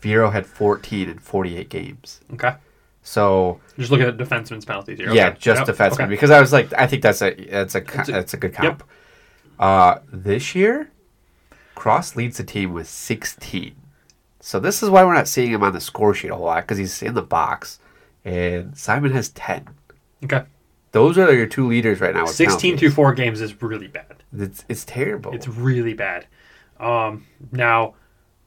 [0.00, 2.20] Viro had 14 in 48 games.
[2.34, 2.54] Okay,
[3.02, 5.10] So just look at defenseman's penalties here.
[5.14, 5.36] yeah, Okay.
[5.40, 5.76] just Yep.
[5.76, 6.06] defenseman Okay.
[6.06, 8.52] because I was like, I think that's a that's a It's a- that's a good
[8.52, 8.78] yep.
[8.80, 8.84] comp.
[9.58, 10.90] Uh, this year,
[11.74, 13.74] Cross leads the team with 16.
[14.40, 16.62] So this is why we're not seeing him on the score sheet a whole lot
[16.64, 17.78] because he's in the box,
[18.24, 19.68] and Simon has 10.
[20.24, 20.44] Okay,
[20.92, 22.24] Those are your two leaders right now.
[22.26, 24.22] Sixteen through four games is really bad.
[24.36, 25.34] It's, it's terrible.
[25.34, 26.26] It's really bad.
[26.80, 27.94] Um, now,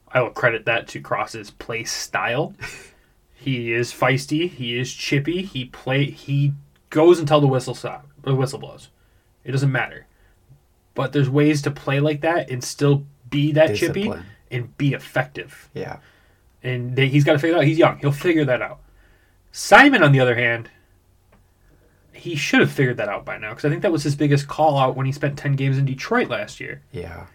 [0.08, 2.54] I will credit that to Cross's play style.
[3.34, 4.50] he is feisty.
[4.50, 5.42] He is chippy.
[5.42, 6.06] He play.
[6.10, 6.54] He
[6.90, 8.06] goes until the whistle stop.
[8.22, 8.88] The whistle blows.
[9.44, 10.06] It doesn't matter.
[10.94, 14.12] But there's ways to play like that and still be that chippy
[14.50, 15.70] and be effective.
[15.74, 15.98] yeah.
[16.62, 17.64] And they, he's got to figure it out.
[17.64, 17.98] He's young.
[17.98, 18.80] He'll figure that out.
[19.58, 20.70] Simon, on the other hand,
[22.12, 24.46] he should have figured that out by now because I think that was his biggest
[24.46, 27.26] call out when he spent 10 games in Detroit last year Yeah.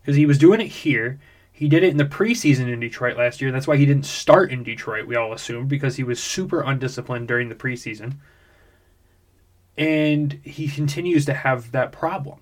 [0.00, 1.18] because he was doing it here.
[1.52, 3.52] He did it in the preseason in Detroit last year.
[3.52, 7.28] That's why he didn't start in Detroit, we all assumed, because he was super undisciplined
[7.28, 8.14] during the preseason.
[9.76, 12.38] And he continues to have that problem.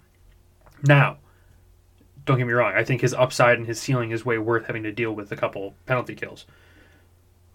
[0.85, 1.18] Now,
[2.24, 4.85] don't get me wrong, I think his upside and his ceiling is way worth having
[4.85, 6.47] to deal with a couple penalty kills.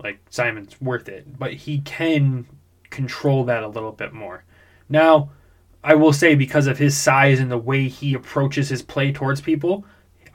[0.02, 1.38] Like, Simon's worth it.
[1.38, 2.47] But he can
[2.89, 4.43] control that a little bit more.
[4.88, 5.32] Now,
[5.84, 9.41] I will say because of his size and the way he approaches his play towards
[9.41, 9.86] people,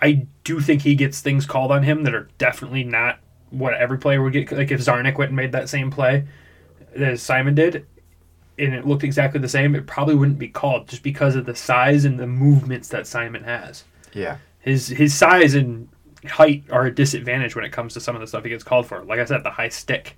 [0.01, 3.19] I do think he gets things called on him that are definitely not
[3.51, 4.51] what every player would get.
[4.53, 6.27] Like if Czarnik went and made that same play
[6.97, 7.87] that Simon did,
[8.59, 11.55] and it looked exactly the same, it probably wouldn't be called just because of the
[11.55, 13.85] size and the movements that Simon has.
[14.13, 14.39] Yeah.
[14.61, 15.89] His his size and
[16.27, 18.87] height are a disadvantage when it comes to some of the stuff he gets called
[18.87, 19.05] for.
[19.05, 20.17] Like I said, the high stick.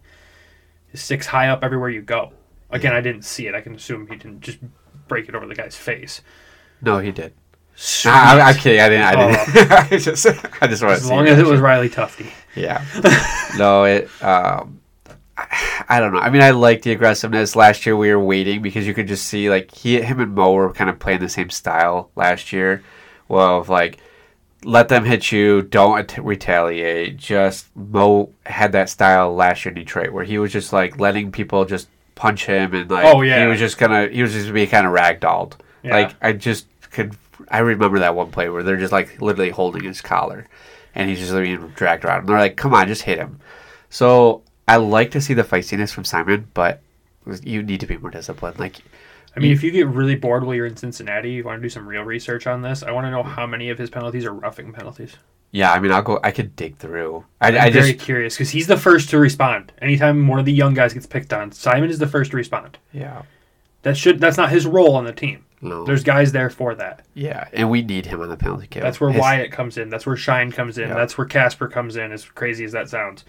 [0.88, 2.32] His stick's high up everywhere you go.
[2.70, 3.54] Again, I didn't see it.
[3.54, 4.58] I can assume he didn't just
[5.08, 6.20] break it over the guy's face.
[6.80, 7.32] No, he did.
[8.04, 8.80] Nah, I, I'm kidding.
[8.80, 9.04] I didn't.
[9.04, 9.14] I
[9.52, 9.72] didn't.
[9.92, 10.26] I just.
[10.62, 12.30] I just want to as long as it was Riley Tufte.
[12.54, 12.84] Yeah.
[13.58, 14.08] no, it.
[14.22, 14.80] Um,
[15.36, 16.20] I, I don't know.
[16.20, 17.54] I mean, I like the aggressiveness.
[17.54, 20.54] Last year, we were waiting because you could just see like he, him, and Mo
[20.54, 22.82] were kind of playing the same style last year.
[23.28, 23.98] Well, of like
[24.64, 27.16] let them hit you, don't at- retaliate.
[27.16, 31.30] Just Mo had that style last year in Detroit, where he was just like letting
[31.32, 33.42] people just punch him and like Oh, yeah.
[33.42, 35.52] he was just gonna he was just be kind of ragdolled.
[35.82, 35.94] Yeah.
[35.94, 37.16] Like I just could
[37.50, 40.46] I remember that one play where they're just like literally holding his collar
[40.94, 42.20] and he's just being dragged around.
[42.20, 43.38] And they're like, "Come on, just hit him."
[43.90, 46.80] So I like to see the feistiness from Simon, but
[47.42, 48.58] you need to be more disciplined.
[48.58, 48.76] Like,
[49.36, 51.68] I mean, if you get really bored while you're in Cincinnati, you want to do
[51.68, 52.82] some real research on this.
[52.82, 55.14] I want to know how many of his penalties are roughing penalties.
[55.52, 56.18] yeah, I mean, I'll go.
[56.24, 57.24] I could dig through.
[57.40, 59.72] I, I'm I very just curious because he's the first to respond.
[59.82, 62.78] Anytime one of the young guys gets picked on, Simon is the first to respond.
[62.92, 63.22] yeah,
[63.82, 65.44] That should that's not his role on the team.
[65.60, 67.04] no, There's guys there for that.
[67.14, 68.82] yeah, and we need him on the penalty kill.
[68.82, 69.90] That's where His- Wyatt comes in.
[69.90, 70.88] That's where Shine comes in.
[70.88, 70.94] Yeah.
[70.94, 72.10] That's where Kasper comes in.
[72.12, 73.24] As crazy as that sounds.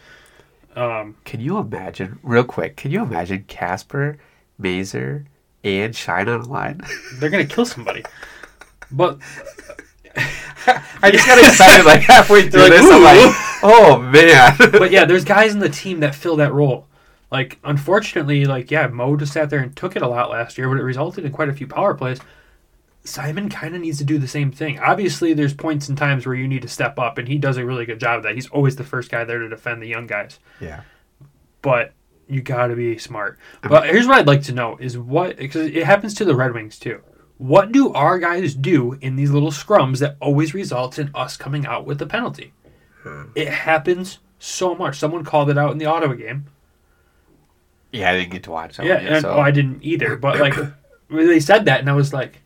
[0.76, 2.78] Um, Can you imagine, real quick?
[2.78, 4.18] Can you imagine Kasper,
[4.60, 5.26] Mazur,
[5.64, 6.82] and Shine on a line?
[7.16, 8.04] they're gonna kill somebody.
[8.92, 9.20] But
[11.02, 12.92] I just got excited like halfway through like, this.
[12.92, 14.56] I'm like, oh man.
[14.72, 16.88] but yeah, there's guys in the team that fill that role.
[17.32, 20.70] Like, unfortunately, like yeah, Mo just sat there and took it a lot last year,
[20.70, 22.20] but it resulted in quite a few power plays.
[23.04, 24.80] Simon kind of needs to do the same thing.
[24.80, 27.66] Obviously, there's points and times where you need to step up, and he does a
[27.66, 28.36] really good job of that.
[28.36, 30.40] He's always the first guy there to defend the young guys.
[30.60, 30.82] Yeah.
[31.62, 31.94] But
[32.28, 33.40] you got to be smart.
[33.62, 36.54] But here's what I'd like to know is what because it happens to the Red
[36.54, 37.02] Wings too.
[37.38, 41.66] What do our guys do in these little scrums that always results in us coming
[41.66, 42.54] out with the penalty?
[43.04, 43.26] Hmm.
[43.36, 44.98] It happens so much.
[44.98, 46.48] Someone called it out in the Ottawa game.
[47.92, 50.18] Yeah, I didn't get to watch that Yeah, yet, and so oh, I didn't either.
[50.18, 50.56] But like,
[51.08, 52.42] when they said that, and I was like,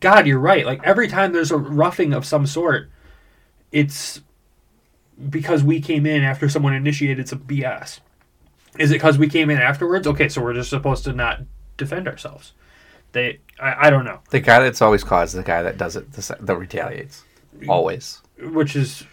[0.00, 0.66] God, you're right.
[0.66, 2.90] Like every time there's a roughing of some sort,
[3.72, 4.20] it's
[5.30, 8.00] because we came in after someone initiated some BS.
[8.78, 10.06] Is it because we came in afterwards?
[10.06, 11.40] Okay, so we're just supposed to not
[11.76, 12.52] defend ourselves.
[13.12, 14.20] They, I, I don't know.
[14.30, 17.24] the guy that's always caused the guy that does it, the that retaliates.
[17.68, 18.20] Always.
[18.38, 19.04] Which is,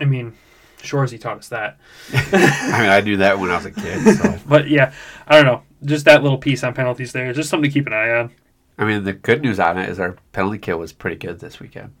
[0.00, 0.34] I mean,
[0.78, 1.78] Shoresy taught us that.
[2.12, 4.16] I mean, I knew that when I was a kid.
[4.16, 4.94] So But yeah,
[5.26, 5.62] I don't know.
[5.84, 7.32] Just that little piece on penalties there.
[7.32, 8.30] Just something to keep an eye on.
[8.78, 11.60] I mean, the good news on it is our penalty kill was pretty good this
[11.60, 11.92] weekend.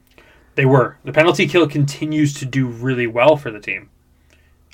[0.54, 0.96] They were.
[1.04, 3.90] The penalty kill continues to do really well for the team.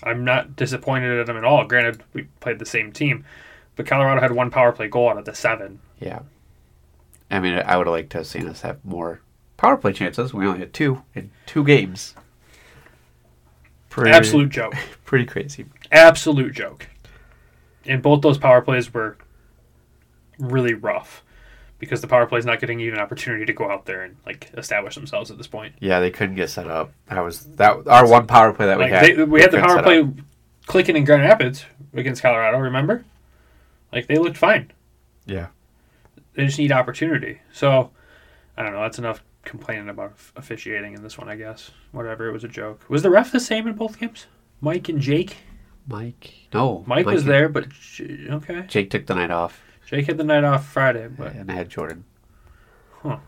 [0.03, 1.65] I'm not disappointed at them at all.
[1.65, 3.25] Granted, we played the same team,
[3.77, 5.81] but Colorado had one power play goal out of the seven.
[6.01, 6.21] Yeah.
[7.31, 9.21] I mean, I would have liked to have seen us have more
[9.57, 10.35] power play chances.
[10.35, 12.15] We only had two in two games.
[13.89, 14.75] Pretty, Absolute joke.
[15.05, 15.67] Pretty crazy.
[15.91, 16.89] Absolute joke.
[17.85, 19.17] And both those power plays were
[20.39, 21.23] really rough
[21.83, 24.15] because the power play is not getting even an opportunity to go out there and
[24.25, 25.75] like establish themselves at this point.
[25.81, 26.93] Yeah, they couldn't get set up.
[27.09, 29.17] That was that our one power play that we Like had.
[29.17, 30.11] they, we had the power play up.
[30.67, 32.59] clicking in Grand Rapids against Colorado.
[32.59, 33.05] Remember?
[33.93, 34.71] Like they looked fine.
[35.27, 35.49] Yeah.
[36.35, 37.41] they just need opportunity.
[37.53, 37.91] So
[38.57, 38.83] I don't know.
[38.83, 41.73] That's enough complaining about officiating in this one, I guess.
[41.91, 42.29] Whatever.
[42.29, 42.85] It was a joke.
[42.89, 44.27] Was the ref the same in both games?
[44.61, 45.39] Mike and Jake.
[45.89, 46.33] Mike.
[46.55, 46.85] No.
[46.87, 47.67] Mike, was and- there, but
[48.31, 48.67] okay.
[48.69, 49.61] Jake took the night off,
[49.93, 52.05] Jake had the night off Friday, but and I had Jordan.
[53.03, 53.19] Huh.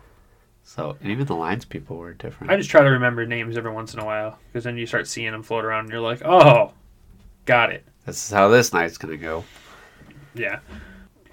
[0.62, 2.50] So, and even the lines people were different.
[2.50, 5.06] I just try to remember names every once in a while because then you start
[5.06, 6.72] seeing them float around and you're like, oh,
[7.44, 7.84] got it.
[8.06, 9.44] this is how this night's gonna go.
[10.34, 10.60] Yeah.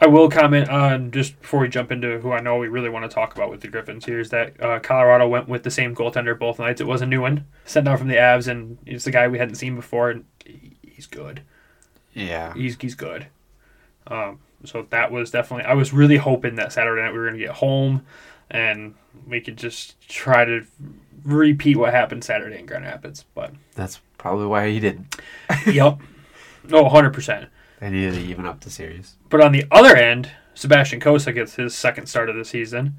[0.01, 3.09] I will comment on just before we jump into who I know we really want
[3.09, 5.95] to talk about with the Griffins here is that uh, Colorado went with the same
[5.95, 6.81] goaltender both nights.
[6.81, 9.37] It was a new one sent down from the Avs, and it's the guy we
[9.37, 11.43] hadn't seen before, and he's good.
[12.13, 12.53] Yeah.
[12.53, 13.27] He's he's good.
[14.07, 15.65] Um, so that was definitely.
[15.65, 18.05] I was really hoping that Saturday night we were going to get home,
[18.49, 18.95] and
[19.27, 20.65] we could just try to
[21.23, 23.25] repeat what happened Saturday in Grand Rapids.
[23.33, 25.15] But That's probably why he didn't.
[25.65, 25.99] yep,
[26.67, 27.49] no, hundred percent.
[27.79, 29.15] They needed to even up the series.
[29.29, 32.97] But on the other end, Sebastian Cossa gets his second start of the season,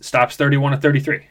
[0.00, 1.26] stops 31 to 33.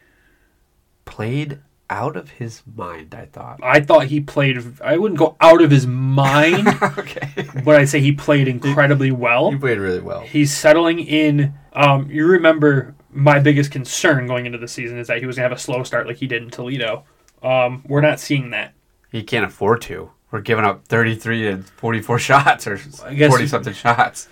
[1.06, 1.60] Played
[1.90, 3.60] out of his mind, I thought.
[3.64, 7.30] I thought he played, I wouldn't go out of his mind, okay.
[7.64, 9.52] but I'd say he played incredibly well.
[9.52, 10.22] He played really well.
[10.22, 11.54] He's settling in.
[11.74, 15.46] Um, you remember my biggest concern going into the season is that he was going
[15.46, 17.04] to have a slow start like he did in Toledo.
[17.42, 18.74] Um, we're not seeing that.
[19.12, 20.12] He can't afford to.
[20.32, 24.28] We're giving up 33 and 44 shots or 40 something shots.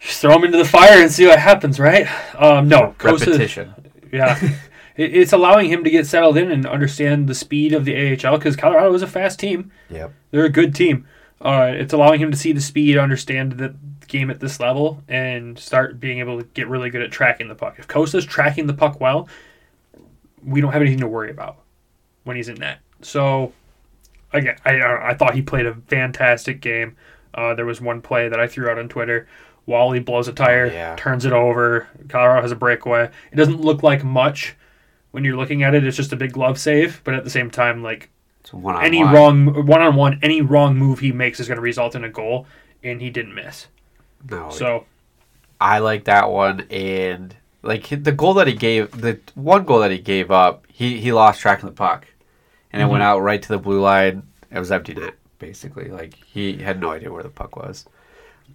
[0.00, 2.06] Just throw him into the fire and see what happens, right?
[2.34, 3.74] Um, no, Cossa, Repetition.
[4.12, 4.38] Yeah.
[4.96, 8.38] It- It's allowing him to get settled in and understand the speed of the AHL
[8.38, 9.70] because Colorado is a fast team.
[9.90, 10.12] Yep.
[10.30, 11.06] They're a good team.
[11.40, 13.74] Uh, it's allowing him to see the speed, understand the
[14.06, 17.54] game at this level, and start being able to get really good at tracking the
[17.54, 17.74] puck.
[17.78, 19.28] If Cossa's tracking the puck well,
[20.44, 21.56] we don't have anything to worry about
[22.22, 22.78] when he's in net.
[23.02, 23.52] So,
[24.32, 24.80] again, I
[25.10, 26.96] I thought he played a fantastic game.
[27.34, 29.26] Uh, there was one play that I threw out on Twitter.
[29.66, 30.94] Wally blows a tire, yeah.
[30.96, 31.88] turns it over.
[32.08, 33.10] Colorado has a breakaway.
[33.32, 34.54] It doesn't look like much
[35.14, 35.84] when you're looking at it.
[35.86, 38.10] It's just a big glove save, but at the same time, like
[38.40, 41.56] It's one on any wrong one on one, any wrong move he makes is going
[41.56, 42.46] to result in a goal,
[42.82, 43.68] and he didn't miss.
[44.28, 44.50] No.
[44.50, 44.86] So
[45.60, 49.92] I like that one, and like the goal that he gave, the one goal that
[49.92, 52.08] he gave up, he he lost track of the puck,
[52.72, 53.08] and it went Mm-hmm.
[53.08, 54.24] out right to the blue line.
[54.50, 55.90] It was empty net, basically.
[55.90, 57.86] Like he had no idea where the puck was.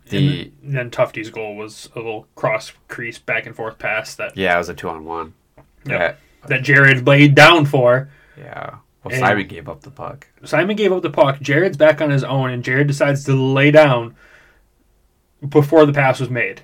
[0.09, 4.35] The and then Tufte's goal was a little cross crease back and forth pass that
[4.35, 5.33] yeah, it was a two on one.
[5.85, 6.19] Yep.
[6.47, 8.09] That Jared laid down for.
[8.37, 8.75] Yeah.
[9.03, 10.27] Well, And- Simon gave up the puck.
[10.43, 11.39] Simon gave up the puck.
[11.41, 14.15] Jared's back on his own, and Jared decides to lay down
[15.47, 16.61] before the pass was made.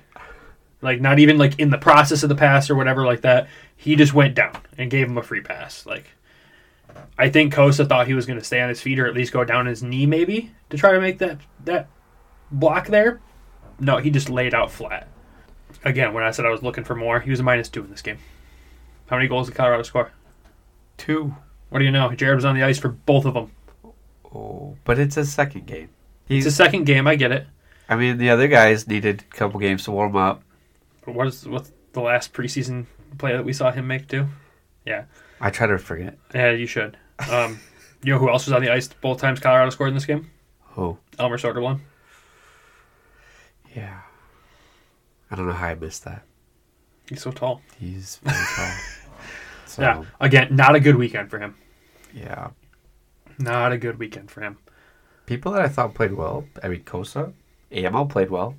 [0.82, 3.48] Like not even like in the process of the pass or whatever like that.
[3.76, 5.86] He just went down and gave him a free pass.
[5.86, 6.04] Like
[7.18, 9.32] I think Cossa thought he was going to stay on his feet or at least
[9.32, 11.88] go down his knee maybe to try to make that that
[12.50, 13.20] block there.
[13.80, 15.08] No, he just laid out flat.
[15.84, 17.90] Again, when I said I was looking for more, he was a minus two in
[17.90, 18.18] this game.
[19.06, 20.10] How many goals did Colorado score?
[20.96, 21.34] Two.
[21.68, 22.10] What do you know?
[22.12, 23.52] Jared was on the ice for both of them.
[24.34, 25.90] Oh, but it's his second game.
[26.28, 26.46] It's He's.
[26.46, 27.06] a second game.
[27.06, 27.46] I get it.
[27.88, 30.42] I mean, the other guys needed a couple games to warm up.
[31.04, 32.86] But what is what's the last preseason
[33.18, 34.26] play that we saw him make too.
[34.84, 35.04] Yeah,
[35.40, 36.18] I try to forget.
[36.34, 36.96] yeah, you should.
[37.30, 37.60] Um,
[38.02, 40.30] you know who else was on the ice both times Colorado scored in this game?
[40.76, 41.80] Oh, Elmer Soderblom.
[43.74, 44.00] yeah.
[45.30, 46.22] I don't know how I missed that.
[47.08, 47.60] He's so tall.
[47.78, 48.72] He's very tall.
[49.66, 51.54] So, Yeah, again, not a good weekend for him.
[52.14, 52.50] yeah.
[53.38, 54.56] Not a good weekend for him.
[55.26, 56.46] People that I thought played well.
[56.62, 57.32] I mean, Cossa,
[57.76, 58.54] Amo played well,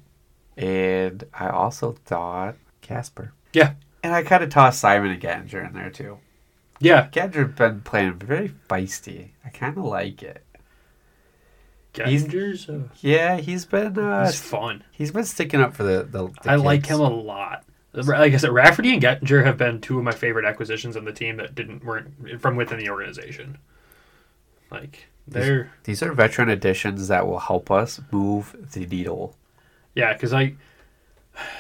[0.58, 3.32] and I also thought Kasper.
[3.54, 3.74] Yeah,
[4.04, 6.20] And I kind of tossed Simon and Gettinger in there too.
[6.80, 7.08] yeah.
[7.10, 9.30] Gettinger's been playing very feisty.
[9.44, 10.44] I kind of like it.
[12.06, 14.84] He's- uh, Yeah, he's been uh, he's fun.
[14.92, 16.28] he's been sticking up for the the.
[16.44, 17.64] the I like him a lot.
[18.06, 21.12] Like I said, Rafferty and Gettinger have been two of my favorite acquisitions on the
[21.14, 23.58] team that didn't weren't from within the organization.
[24.72, 29.36] Like they're These are veteran additions that will help us move the needle.
[29.96, 30.54] yeah, because I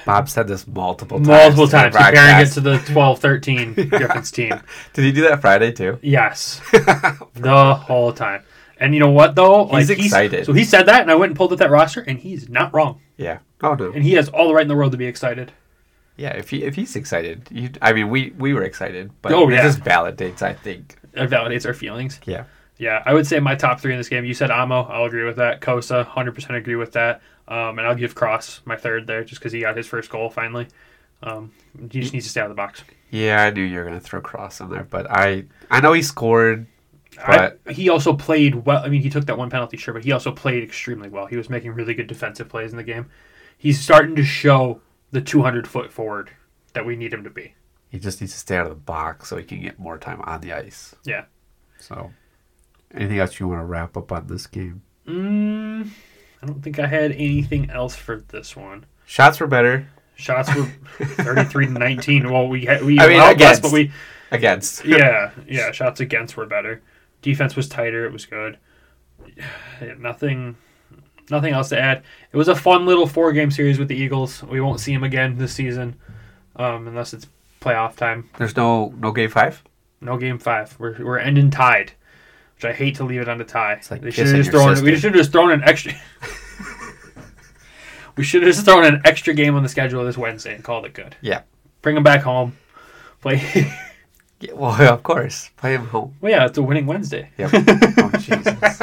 [0.05, 1.27] Bob said this multiple times.
[1.27, 4.59] multiple times comparing it to the 12-13 Griffins team.
[4.93, 5.99] Did he do that Friday too?
[6.01, 8.43] Yes, the whole time.
[8.79, 9.65] And you know what though?
[9.67, 10.45] He's excited.
[10.45, 12.73] So he said that, and I went and pulled up that roster, and he's not
[12.73, 13.01] wrong.
[13.17, 13.39] Yeah.
[13.61, 13.91] Oh no.
[13.91, 15.51] And he has all the right in the world to be excited.
[16.17, 16.35] Yeah.
[16.35, 19.53] If he if he's excited, you, I mean, we we were excited, but Oh, it
[19.53, 19.63] yeah.
[19.63, 20.41] just validates.
[20.41, 20.97] I think.
[21.13, 22.19] It validates our feelings.
[22.25, 22.43] Yeah.
[22.79, 24.23] Yeah, I would say my top three in this game.
[24.23, 24.83] You said Amo.
[24.83, 25.61] I'll agree with that.
[25.61, 27.21] Cossa, hundred percent agree with that.
[27.47, 30.29] Um, and I'll give Cross my third there, just because he got his first goal
[30.29, 30.67] finally.
[31.23, 31.51] Um,
[31.89, 32.83] he just needs to stay out of the box.
[33.09, 36.03] Yeah, I knew you were gonna throw Cross in there, but I I know he
[36.03, 36.67] scored,
[37.25, 38.83] but I, he also played well.
[38.83, 41.25] I mean, he took that one penalty, sure, but he also played extremely well.
[41.25, 43.07] He was making really good defensive plays in the game.
[43.57, 44.81] He's starting to show
[45.11, 46.31] the two hundred foot forward
[46.73, 47.53] that we need him to be.
[47.89, 50.21] he just needs to stay out of the box so he can get more time
[50.21, 50.95] on the ice.
[51.05, 51.25] Yeah.
[51.79, 52.11] So,
[52.93, 54.81] anything else you want to wrap up on this game?
[55.07, 55.89] Mm,
[56.41, 58.85] I don't think I had anything else for this one.
[59.05, 59.87] Shots were better
[60.17, 60.65] Shots were
[60.99, 62.31] thirty-three to nineteen.
[62.31, 63.91] Well, we had, we I mean, allowed less, but we
[64.31, 64.83] against.
[64.85, 65.71] yeah, yeah.
[65.71, 66.81] Shots against were better.
[67.21, 68.05] Defense was tighter.
[68.05, 68.57] It was good.
[69.35, 70.57] Yeah, nothing,
[71.29, 72.03] nothing else to add.
[72.31, 74.43] It was a fun little four-game series with the Eagles.
[74.43, 75.95] We won't see them again this season,
[76.55, 77.27] um, unless it's
[77.61, 78.29] playoff time.
[78.37, 79.63] There's no no game five.
[80.01, 80.75] No game five.
[80.79, 81.93] We're we're ending tied,
[82.55, 83.81] which I hate to leave it on a tie.
[83.89, 84.69] like they should have just thrown.
[84.83, 85.93] We should have just thrown an extra.
[88.15, 90.85] we should have just thrown an extra game on the schedule this Wednesday and called
[90.85, 91.15] it good.
[91.21, 91.41] Yeah.
[91.81, 92.57] Bring them back home.
[93.21, 93.41] Play.
[94.39, 94.53] yeah.
[94.53, 96.15] Well, of course, play him home.
[96.21, 97.29] well, yeah, it's a winning Wednesday.
[97.37, 97.49] Yep.
[97.53, 98.81] oh Jesus.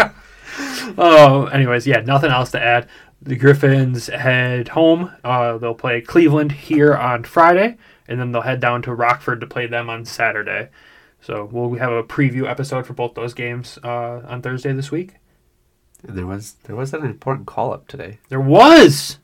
[0.99, 2.89] Oh, anyways, yeah, nothing else to add.
[3.23, 5.11] The Griffins head home.
[5.25, 7.77] Uh, they'll play Cleveland here on Friday,
[8.07, 10.69] and then they'll head down to Rockford to play them on Saturday.
[11.21, 15.15] So we'll have a preview episode for both those games uh, on Thursday this week.
[16.03, 18.19] There was there was an important call up today.
[18.29, 19.19] There was.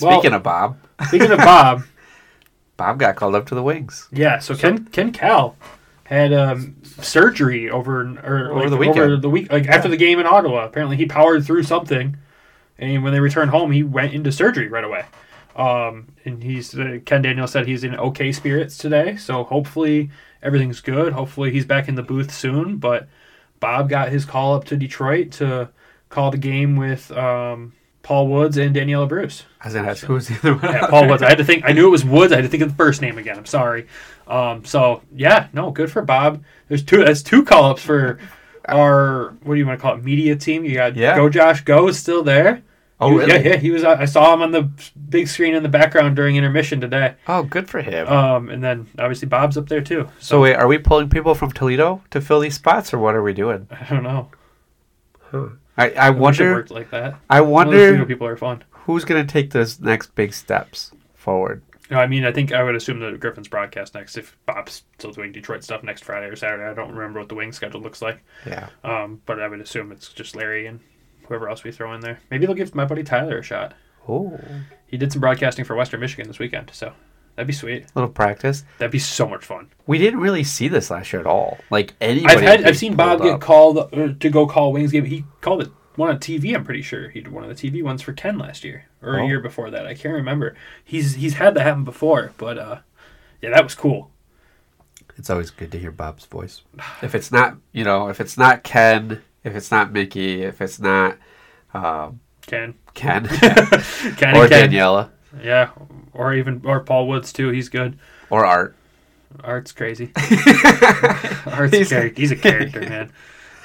[0.00, 1.82] Well- Speaking of Bob, Speaking of Bob,
[2.76, 4.08] Bob got called up to the Wings.
[4.10, 4.40] yeah.
[4.40, 5.56] So Ken Ken Kal
[6.08, 8.98] had um, surgery over or Over like, the weekend.
[8.98, 10.64] Over the week, like after the game in Ottawa.
[10.64, 12.16] Apparently, he powered through something,
[12.78, 15.04] and when they returned home, he went into surgery right away.
[15.54, 20.10] Um, and he's uh, Ken Daniel said he's in okay spirits today, so hopefully
[20.42, 21.12] everything's good.
[21.12, 22.78] Hopefully he's back in the booth soon.
[22.78, 23.06] But
[23.60, 25.68] Bob got his call up to Detroit to
[26.08, 27.74] call the game with um,
[28.08, 29.44] Paul Woods and Daniella Bruce.
[29.60, 30.72] I was gonna ask who's the other one.
[30.72, 31.22] Yeah, Paul Woods.
[31.22, 31.64] I had to think.
[31.66, 32.32] I knew it was Woods.
[32.32, 33.36] I had to think of the first name again.
[33.36, 33.86] I'm sorry.
[34.26, 36.42] Um, so yeah, no, good for Bob.
[36.68, 37.04] There's two.
[37.04, 38.18] That's two call ups for
[38.66, 40.02] our what do you want to call it?
[40.02, 40.64] Media team.
[40.64, 41.16] You got Yeah.
[41.16, 42.62] Go Josh Go is still there.
[42.98, 43.32] Oh, He- really?
[43.44, 43.56] Yeah, yeah.
[43.56, 43.84] He was.
[43.84, 44.70] I saw him on the
[45.10, 47.14] big screen in the background during intermission today.
[47.28, 48.08] Oh, good for him.
[48.08, 50.08] Um, and then obviously Bob's up there too.
[50.18, 53.22] so wait, are we pulling people from Toledo to fill these spots, or what are
[53.22, 53.68] we doing?
[53.70, 54.30] I don't know.
[55.78, 56.52] I, I I wish it wonder.
[56.54, 57.18] worked like that.
[57.30, 58.64] I wonder people are fun.
[58.70, 61.62] who's gonna take those next big steps forward.
[61.90, 65.10] No, I mean, I think I would assume that Griffins broadcast next if Bob's still
[65.12, 66.64] doing Detroit stuff next Friday or Saturday.
[66.64, 68.22] I don't remember what the wing schedule looks like.
[68.46, 68.68] Yeah.
[68.84, 70.80] Um, but I would assume it's just Larry and
[71.26, 72.18] whoever else we throw in there.
[72.30, 73.74] Maybe they'll give my buddy Tyler a shot.
[74.06, 74.38] Oh,
[74.86, 76.92] He did some broadcasting for Western Michigan this weekend, so
[77.38, 77.84] that'd be sweet.
[77.84, 78.64] A little practice.
[78.78, 79.70] That'd be so much fun.
[79.86, 81.58] We didn't really see this last year at all.
[81.70, 82.34] Like anybody.
[82.34, 83.40] I've had I've seen Bob get up.
[83.40, 85.04] called to go call Wings game.
[85.04, 86.54] He called it one on TV.
[86.54, 89.18] I'm pretty sure he did one of the TV ones for Ken last year or
[89.20, 89.24] Oh.
[89.24, 89.86] a year before that.
[89.86, 90.56] I can't remember.
[90.84, 92.78] He's he's had that happen before, but uh,
[93.40, 94.10] yeah, that was cool.
[95.16, 96.62] It's always good to hear Bob's voice.
[97.02, 100.78] If it's not, you know, if it's not Ken, if it's not Mickey, if it's
[100.78, 101.16] not
[101.74, 103.26] um, Ken, Ken
[104.16, 104.70] Ken, or Ken.
[104.70, 105.10] Daniela
[105.42, 105.70] yeah,
[106.12, 107.50] or even or Paul Woods too.
[107.50, 107.98] He's good.
[108.30, 108.74] or Art.
[109.44, 110.10] Art's crazy.
[110.16, 112.20] Art's a He's- character.
[112.20, 113.12] He's a character, man.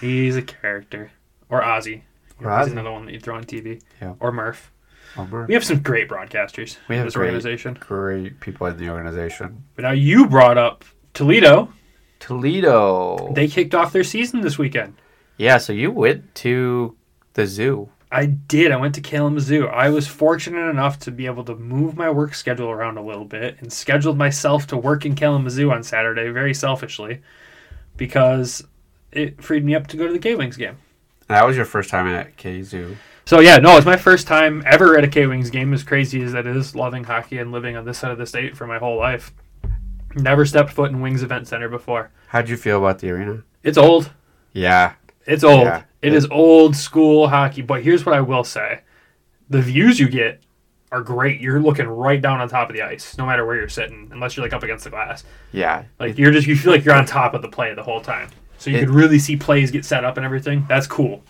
[0.01, 1.11] He's a character.
[1.49, 2.01] Or Ozzy.
[2.41, 2.72] Or He's Ozzy.
[2.74, 3.82] another one that you throw on TV.
[4.01, 4.16] Yeah.
[4.20, 4.72] Or Murph.
[5.16, 5.45] Oh, Bummer.
[5.45, 7.78] We have some great broadcasters We in have this great, organization.
[7.80, 9.64] great people in the organization.
[9.76, 10.84] But now you brought up
[11.14, 11.72] Toledo.
[12.20, 13.32] Toledo.
[13.34, 14.95] They kicked off their season this weekend.
[15.38, 16.95] yeah, so you went to
[17.34, 17.89] the zoo.
[18.14, 18.72] I did.
[18.72, 19.66] I went to Kalamazoo.
[19.66, 23.26] I was fortunate enough to be able to move my work schedule around a little
[23.26, 27.24] bit and scheduled myself to work in Kalamazoo on Saturday very selfishly
[27.97, 28.64] because
[29.11, 30.78] it freed me up to go to the K Wings game.
[31.28, 32.97] That was your first time at K Zoo.
[33.26, 35.74] So yeah, no, it's my first time ever at a K Wings game.
[35.74, 38.55] As crazy as that is, loving hockey and living on this side of the state
[38.55, 39.34] for my whole life.
[40.14, 42.11] Never stepped foot in Wings Event Center before.
[42.28, 43.41] How'd you feel about the arena?
[43.64, 44.11] It's old.
[44.51, 44.93] Yeah.
[45.26, 45.63] It's old.
[45.63, 45.84] Yeah.
[46.01, 47.61] It is old school hockey.
[47.61, 48.82] But here's what I will say:
[49.49, 50.41] the views you get
[50.91, 51.39] are great.
[51.41, 54.36] You're looking right down on top of the ice, no matter where you're sitting, unless
[54.38, 55.24] you're like up against the glass.
[55.51, 55.84] Yeah.
[55.99, 58.30] Like you're just you feel like you're on top of the play the whole time.
[58.57, 60.65] So you It- could really see plays get set up and everything.
[60.69, 61.24] That's cool.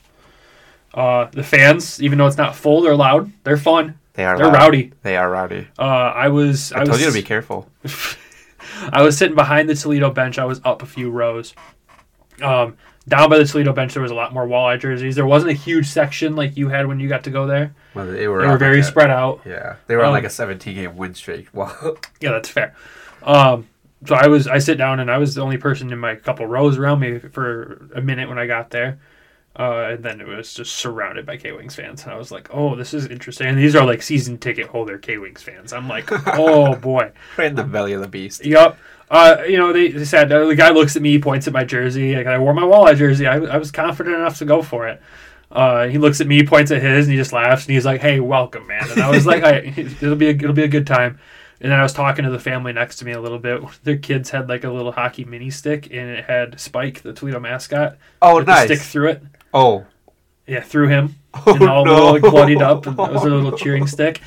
[0.93, 3.31] Uh, the fans, even though it's not full, they're loud.
[3.43, 3.97] They're fun.
[4.13, 4.53] They are They're loud.
[4.53, 4.91] rowdy.
[5.01, 5.67] They are rowdy.
[5.79, 7.67] Uh, I was I, I, was told you to be careful.
[8.91, 10.37] I was sitting behind the Toledo bench.
[10.37, 11.55] I was up a few rows.
[12.41, 12.77] Um,
[13.07, 15.15] down by the Toledo bench, there was a lot more walleye jerseys.
[15.15, 17.75] There wasn't a huge section like you had when you got to go there.
[17.93, 19.41] Well, they were, They were very like a- spread out.
[19.45, 19.75] Yeah.
[19.87, 21.47] They were on Um, like a 17 game win streak.
[21.53, 22.75] Well, Yeah, that's fair.
[23.21, 23.67] Um,
[24.05, 26.45] so I was I sit down and I was the only person in my couple
[26.45, 28.99] rows around me for a minute when I got there.
[29.57, 32.49] Uh, and then it was just surrounded by K Wings fans, and I was like,
[32.51, 35.71] "Oh, this is interesting." And these are like season ticket holder K Wings fans.
[35.73, 38.43] I'm like, "Oh boy, right in the belly of the beast.
[38.43, 38.75] Yep.
[39.09, 41.63] Uh, you know, they, they said uh, the guy looks at me, points at my
[41.63, 42.15] jersey.
[42.15, 43.27] Like I wore my walleye jersey.
[43.27, 45.01] I, I was confident enough to go for it.
[45.51, 47.65] Uh, he looks at me, points at his, and he just laughs.
[47.65, 50.53] And he's like, "Hey, welcome, man." And I was like, I, "It'll be a, it'll
[50.53, 51.19] be a good time."
[51.61, 53.61] And then I was talking to the family next to me a little bit.
[53.83, 57.39] Their kids had like a little hockey mini stick, and it had Spike, the Toledo
[57.39, 57.97] mascot.
[58.21, 58.65] Oh, nice.
[58.65, 59.23] stick through it.
[59.53, 59.85] Oh.
[60.47, 61.15] Yeah, through him.
[61.47, 62.11] Oh, and all no.
[62.11, 62.85] like bloodied up.
[62.85, 64.21] And that was a little cheering stick.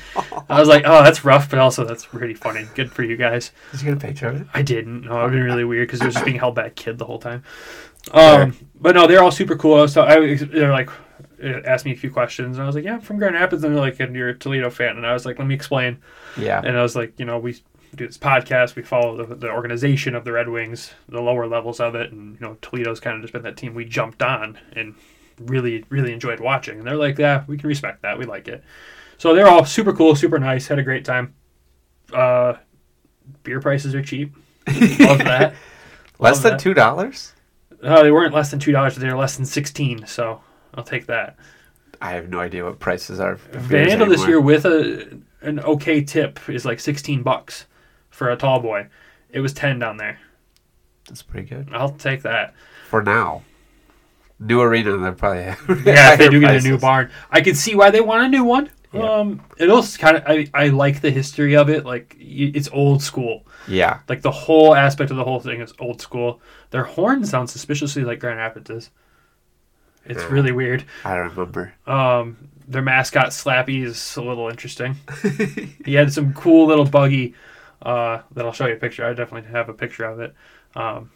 [0.49, 2.67] I was like, "Oh, that's rough," but also that's pretty funny.
[2.75, 3.53] Good for you guys.
[3.71, 4.47] Did you get a picture of it?
[4.53, 5.05] I didn't.
[5.05, 6.69] No, it would have been really weird because it was just being held by a
[6.69, 7.43] kid the whole time.
[8.11, 9.87] Um, but no, they're all super cool.
[9.87, 10.89] So I, they're like,
[11.41, 13.63] uh, asked me a few questions, and I was like, "Yeah, I'm from Grand Rapids,"
[13.63, 15.99] and they're like, "And you're a Toledo fan?" And I was like, "Let me explain."
[16.37, 16.61] Yeah.
[16.61, 17.53] And I was like, "You know, we
[17.95, 18.75] do this podcast.
[18.75, 22.35] We follow the, the organization of the Red Wings, the lower levels of it, and
[22.39, 24.95] you know, Toledo's kind of just been that team we jumped on and
[25.39, 28.17] really, really enjoyed watching." And they're like, "Yeah, we can respect that.
[28.17, 28.63] We like it."
[29.17, 30.67] So they're all super cool, super nice.
[30.67, 31.33] Had a great time.
[32.13, 32.53] Uh,
[33.43, 34.35] beer prices are cheap.
[34.67, 35.53] Love that.
[36.19, 36.59] Less Love than that.
[36.59, 37.33] two dollars?
[37.83, 38.95] Uh, they weren't less than two dollars.
[38.95, 40.05] They were less than sixteen.
[40.07, 40.41] So
[40.73, 41.37] I'll take that.
[42.01, 43.37] I have no idea what prices are.
[43.37, 47.65] for The beers handle this year with a an okay tip is like sixteen bucks
[48.09, 48.87] for a tall boy.
[49.29, 50.19] It was ten down there.
[51.07, 52.53] That's pretty good I'll take that.
[52.89, 53.43] for now.
[54.39, 55.41] New arena, they're probably
[55.83, 58.27] Yeah, if they do get a new barn, I can see why they want a
[58.29, 58.69] new one.
[58.93, 59.01] Yeah.
[59.19, 60.23] Um, it also kind of.
[60.25, 61.85] I, I like the history of it.
[61.85, 63.45] Like it's old school.
[63.67, 66.39] Yeah, Like the whole aspect of the whole thing is old school.
[66.69, 68.89] Their horn sounds suspiciously like Grand Rapids is.
[70.05, 70.29] It's Yeah.
[70.29, 70.85] really weird.
[71.03, 71.73] I don't remember.
[71.85, 74.95] Um, their mascot Slappy is a little interesting.
[75.85, 77.35] he had some cool little buggy
[77.81, 79.05] uh, that I'll show you a picture.
[79.05, 80.33] I definitely have a picture of it
[80.75, 81.11] um,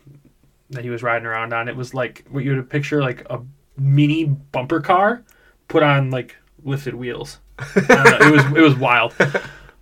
[0.72, 1.68] that he was riding around on.
[1.68, 3.40] It was like what you would picture like a
[3.78, 5.24] mini bumper car
[5.68, 7.40] put on like lifted wheels.
[7.76, 9.14] It was it was wild.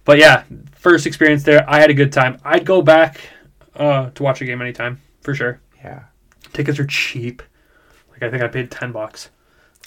[0.06, 1.70] But yeah, first experience there.
[1.70, 2.40] I had a good time.
[2.44, 3.20] I'd go back
[3.76, 5.62] uh, to watch a game anytime for sure.
[5.84, 6.04] Yeah,
[6.52, 7.44] Tickets are cheap.
[8.10, 9.30] Like I think I paid ten bucks.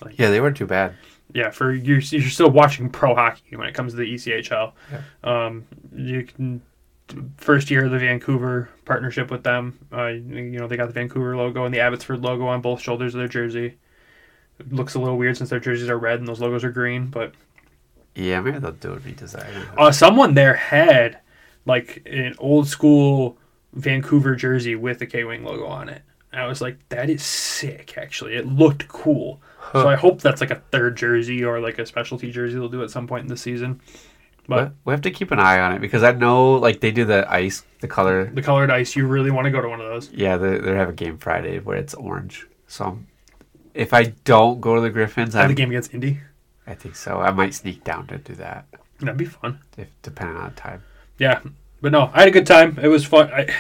[0.01, 0.95] Like, yeah, they weren't too bad.
[1.35, 4.73] yeah, for you're, you're still watching pro hockey when it comes to the ECHL.
[5.25, 6.63] Um, you can
[7.37, 9.79] first year of the Vancouver partnership with them.
[9.93, 13.15] Uh, you know they got the Vancouver logo and the Abbotsford logo on both shoulders
[13.15, 13.77] of their jersey.
[14.59, 17.07] It looks a little weird since their jerseys are red and those logos are green,
[17.09, 17.33] but
[18.15, 19.67] Yeah, maybe they'll do a redesign.
[19.79, 21.19] uh, someone there had
[21.67, 23.39] like an old school
[23.73, 26.03] Vancouver jersey with the K Wing logo on it.
[26.33, 27.99] And I was like, that is sick.
[27.99, 29.41] Actually, it looked cool.
[29.73, 32.83] So I hope that's like a third jersey or like a specialty jersey they'll do
[32.83, 33.81] at some point in the season.
[34.49, 37.05] But we have to keep an eye on it because I know, like, they do
[37.05, 38.27] the ice, the color.
[38.27, 40.11] the colored ice, you really want to go to one of those.
[40.13, 42.47] Yeah, they, they have a game Friday where it's orange.
[42.67, 42.99] So
[43.73, 46.21] if I don't go to the Griffins, I'm, the game against Indy,
[46.67, 47.21] I think so.
[47.21, 48.67] I might sneak down to do that,
[49.01, 49.61] that'd be fun.
[49.79, 50.83] if depending on time.
[51.19, 51.41] Yeah,
[51.81, 52.79] but no, I had a good time.
[52.83, 53.31] It was fun.
[53.33, 53.55] I,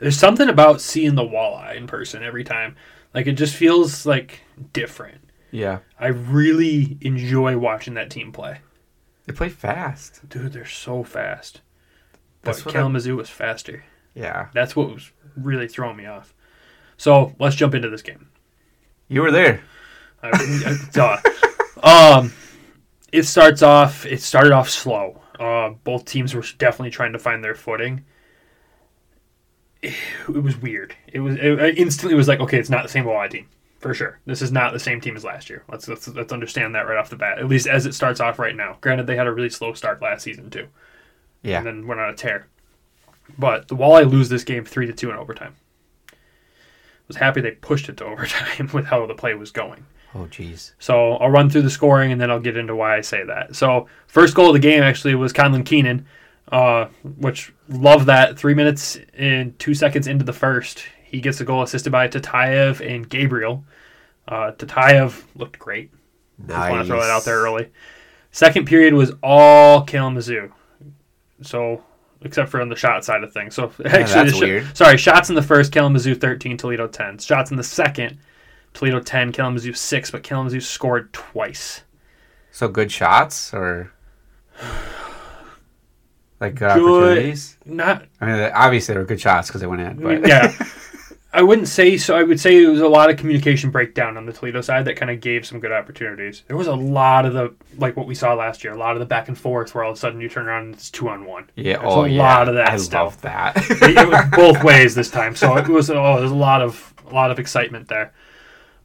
[0.00, 2.76] there's something about seeing the walleye in person every time.
[3.14, 4.40] Like it just feels like
[4.72, 5.22] different.
[5.50, 8.58] Yeah, I really enjoy watching that team play.
[9.26, 10.28] They play fast.
[10.28, 11.60] Dude, they're so fast.
[12.42, 13.84] But That's what I- Kalamazoo was faster.
[14.14, 16.32] Yeah, That's what was really throwing me off.
[16.96, 18.28] So let's jump into this game.
[19.08, 19.60] you were there.
[20.22, 21.18] I, I- duh.
[21.82, 22.32] Um,
[23.12, 24.06] it starts off.
[24.06, 25.20] It started off slow.
[25.38, 28.04] Uh, both teams were definitely trying to find their footing.
[29.82, 29.94] It,
[30.28, 30.96] was weird.
[31.12, 33.48] It was it, it instantly was like, okay, it's not the same Walleye team
[33.86, 34.18] for sure.
[34.26, 35.62] This is not the same team as last year.
[35.70, 37.38] Let's, let's let's understand that right off the bat.
[37.38, 38.78] At least as it starts off right now.
[38.80, 40.66] Granted, they had a really slow start last season too,
[41.42, 41.58] Yeah.
[41.58, 42.46] and then went on a tear.
[43.38, 45.54] But the Walleye lose this game three to two in overtime.
[47.08, 49.86] Was happy they pushed it to overtime with how the play was going.
[50.14, 50.72] oh, jeez.
[50.78, 53.54] So I'll run through the scoring and then I'll get into why I say that.
[53.54, 56.06] So first goal of the game actually was Conlan Keenan,
[56.50, 56.86] uh,
[57.18, 58.38] which love that.
[58.38, 62.80] Three minutes and two seconds into the first, he gets a goal assisted by Tatayev
[62.80, 63.64] and Gabriel.
[64.28, 65.90] Uh, Tatayev looked great.
[66.46, 67.70] Just want to throw that out there early.
[68.30, 70.52] Second period was all Kalamazoo.
[71.42, 71.82] So
[72.22, 73.54] except for on the shot side of things.
[73.54, 77.18] So actually, sh- sorry, shots in the first, Kalamazoo 13, Toledo 10.
[77.18, 78.18] Shots in the second,
[78.74, 81.82] Toledo 10, Kalamazoo 6, but Kalamazoo scored twice.
[82.50, 83.92] So good shots or
[86.40, 87.04] like good, Good.
[87.04, 87.56] opportunities?
[87.64, 89.96] Not, I mean, obviously they were good shots because they went in.
[90.02, 90.52] But yeah.
[91.36, 92.16] I wouldn't say so.
[92.16, 94.96] I would say it was a lot of communication breakdown on the Toledo side that
[94.96, 96.42] kind of gave some good opportunities.
[96.48, 99.00] There was a lot of the, like what we saw last year, a lot of
[99.00, 101.10] the back and forth where all of a sudden you turn around and it's two
[101.10, 101.50] on one.
[101.54, 103.04] yeah, There's oh a yeah, lot of that I stuff.
[103.16, 103.52] love that.
[103.56, 105.36] it was both ways this time.
[105.36, 108.14] So it was oh, there's a lot of a lot of excitement there.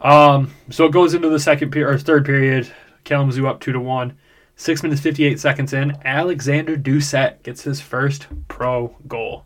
[0.02, 2.70] Um, so it goes into the second period or third period.
[3.06, 4.18] Kalamazoo up two to one.
[4.58, 9.46] Six minutes fifty eight seconds in, Alexander Doucette gets his first pro goal,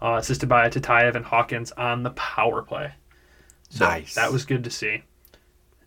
[0.00, 2.92] uh, assisted by Tatayev and Hawkins on the power play.
[3.70, 4.14] So Nice.
[4.14, 5.02] That was good to see.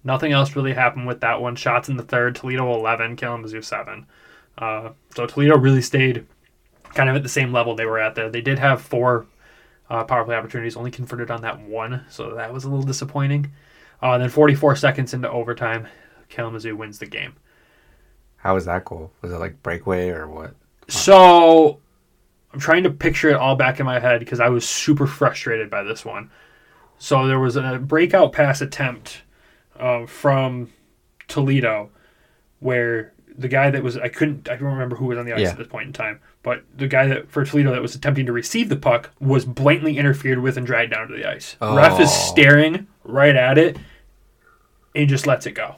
[0.04, 1.56] Nothing else really happened with that one.
[1.56, 4.06] Shots in the third, Toledo 11, Kalamazoo 7.
[4.58, 6.26] Uh, so Toledo really stayed
[6.94, 8.30] kind of at the same level they were at there.
[8.30, 9.26] They did have four
[9.90, 13.52] uh, power play opportunities, only converted on that one, so that was a little disappointing.
[14.02, 15.88] Uh, then 44 seconds into overtime,
[16.30, 17.34] Kalamazoo wins the game.
[18.38, 19.12] How was that goal?
[19.22, 20.56] Was it like breakaway or what?
[20.88, 21.80] So
[22.54, 25.70] I'm trying to picture it all back in my head because I was super frustrated
[25.70, 26.32] by this one.
[26.98, 29.22] So there was a breakout pass attempt
[29.80, 30.72] uh, from
[31.28, 31.90] Toledo
[32.60, 35.42] where the guy that was I couldn't I don't remember who was on the ice
[35.42, 35.50] Yeah.
[35.52, 38.34] at this point in time, but the guy that for Toledo that was attempting to
[38.34, 41.56] receive the puck was blatantly interfered with and dragged down to the ice.
[41.62, 42.32] Ref is Oh.
[42.32, 43.78] staring right at it
[44.94, 45.76] and just lets it go.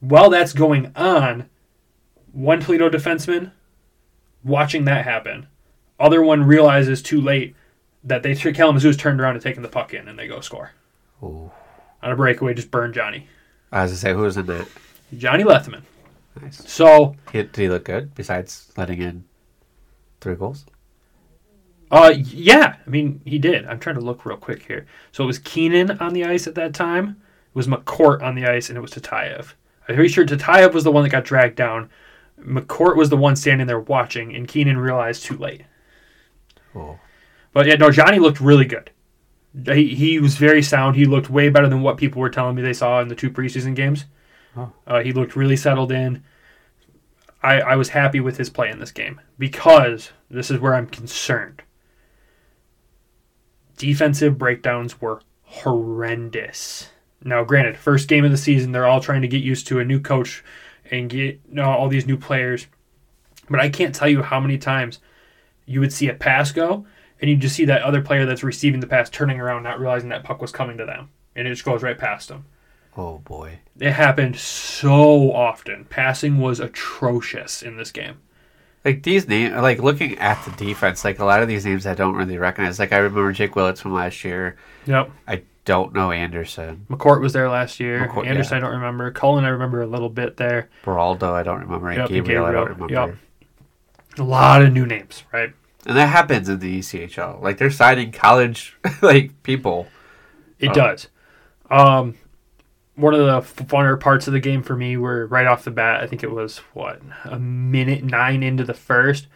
[0.00, 1.48] While that's going on,
[2.32, 3.52] one Toledo defenseman
[4.46, 5.46] watching that happen,
[5.98, 7.54] other one realizes too late
[8.04, 10.70] that they Kalamazoo's turned around and taken the puck in and they go score
[11.22, 11.50] Ooh.
[12.02, 13.26] on a breakaway, just burn Johnny.
[13.72, 14.68] I was gonna say who was in that.
[15.16, 15.82] Johnny Lethemon.
[16.40, 16.62] Nice.
[16.70, 19.24] So, He, did he look good besides letting in
[20.20, 20.64] three goals?
[21.90, 23.64] uh, yeah, I mean, he did.
[23.66, 24.86] I'm trying to look real quick here.
[25.12, 27.20] So it was Keenan on the ice at that time.
[27.50, 29.54] It was McCourt on the ice, and it was Tatayev.
[29.88, 31.88] I'm pretty sure Tatayev was the one that got dragged down.
[32.40, 35.62] McCourt was the one standing there watching, and Keenan realized too late.
[36.74, 36.98] Oh.
[37.52, 38.90] But yeah, no, Johnny looked really good.
[39.64, 40.96] He, he was very sound.
[40.96, 43.30] He looked way better than what people were telling me they saw in the two
[43.30, 44.04] preseason games.
[44.56, 44.72] Oh.
[44.86, 46.22] Uh, he looked really settled in.
[47.42, 50.86] I, I was happy with his play in this game because this is where I'm
[50.86, 51.62] concerned.
[53.76, 56.90] Defensive breakdowns were horrendous.
[57.22, 59.84] Now, granted, first game of the season, they're all trying to get used to a
[59.84, 60.44] new coach
[60.90, 62.66] and get you know, all these new players.
[63.48, 64.98] But I can't tell you how many times
[65.66, 66.86] you would see a pass go,
[67.20, 70.08] and you just see that other player that's receiving the pass turning around, not realizing
[70.10, 72.46] that puck was coming to them, and it just goes right past them.
[72.96, 73.60] Oh boy.
[73.78, 75.84] It happened so often.
[75.84, 78.18] Passing was atrocious in this game.
[78.84, 81.94] Like these names, like looking at the defense, like a lot of these names I
[81.94, 82.78] don't really recognize.
[82.78, 84.56] Like I remember Jake Willits from last year.
[84.86, 85.10] Yep.
[85.26, 86.86] I don't know Anderson.
[86.88, 88.08] McCourt was there last year.
[88.08, 88.56] McCourt, Anderson, yeah.
[88.56, 89.10] I don't remember.
[89.10, 90.70] Cullen, I remember a little bit there.
[90.84, 91.92] Beraldo, I don't remember.
[91.92, 92.92] Yep, and Gabriel, I don't remember.
[92.94, 93.16] yep.
[94.18, 95.52] A lot of new names, right?
[95.84, 97.42] And that happens in the ECHL.
[97.42, 99.86] Like they're signing college like people.
[100.58, 100.72] It Oh.
[100.72, 101.08] does.
[101.70, 102.14] Um,
[102.94, 106.02] one of the funner parts of the game for me were right off the bat.
[106.02, 109.26] I think it was what a minute nine into the first.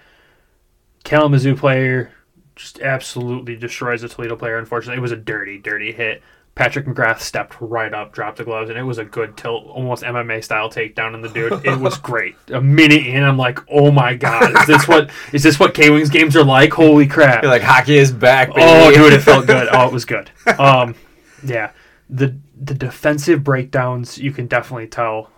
[1.04, 2.12] Kalamazoo player
[2.60, 4.58] just absolutely destroys a Toledo player.
[4.58, 6.22] Unfortunately, it was a dirty, dirty hit.
[6.54, 10.02] Patrick McGrath stepped right up, dropped the gloves, and it was a good tilt, almost
[10.02, 11.64] MMA style takedown on the dude.
[11.64, 12.36] It was great.
[12.48, 15.88] A minute in, I'm like, oh my god, is this what is this what K
[15.88, 16.72] Wings games are like?
[16.72, 17.42] Holy crap!
[17.42, 18.48] You're like hockey is back.
[18.48, 18.60] Baby.
[18.62, 19.68] Oh, dude, it felt good.
[19.72, 20.30] Oh, it was good.
[20.58, 20.96] Um,
[21.42, 21.70] yeah,
[22.10, 25.30] the the defensive breakdowns you can definitely tell,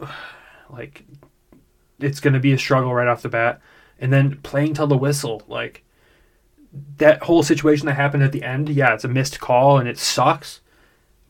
[0.70, 1.04] like,
[1.98, 3.60] it's going to be a struggle right off the bat,
[3.98, 5.84] and then playing till the whistle, like
[6.98, 8.68] that whole situation that happened at the end.
[8.68, 10.60] Yeah, it's a missed call and it sucks,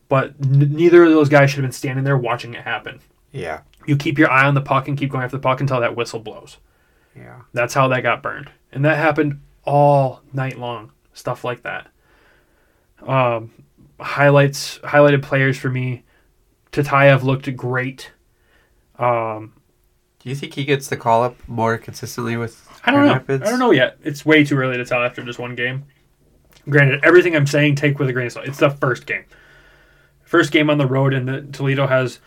[0.07, 3.01] but n- neither of those guys should have been standing there watching it happen.
[3.31, 3.61] Yeah.
[3.85, 5.95] You keep your eye on the puck and keep going after the puck until that
[5.95, 6.57] whistle blows.
[7.15, 7.41] Yeah.
[7.51, 8.49] That's how that got burned.
[8.71, 10.91] And that happened all night long.
[11.13, 11.87] Stuff like that.
[13.05, 13.51] Um,
[13.99, 16.03] highlights, highlighted players for me.
[16.71, 18.11] Tatayev looked great.
[18.97, 19.53] Um,
[20.19, 23.13] Do you think he gets the call up more consistently with I don't Grand know.
[23.13, 23.43] Rapids?
[23.47, 23.97] I don't know yet.
[24.03, 25.85] It's way too early to tell after just one game.
[26.69, 28.45] Granted, everything I'm saying take with a grain of salt.
[28.47, 29.23] It's the first game.
[30.23, 32.19] First game on the road, and the, Toledo has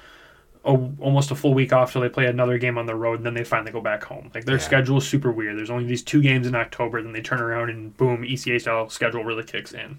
[0.65, 3.27] a, almost a full week off till they play another game on the road, and
[3.27, 4.31] then they finally go back home.
[4.35, 4.63] Like their Yeah.
[4.63, 5.57] schedule is super weird.
[5.59, 8.91] There's only these two games in October, then they turn around and boom, E ECHL
[8.91, 9.99] schedule really kicks in.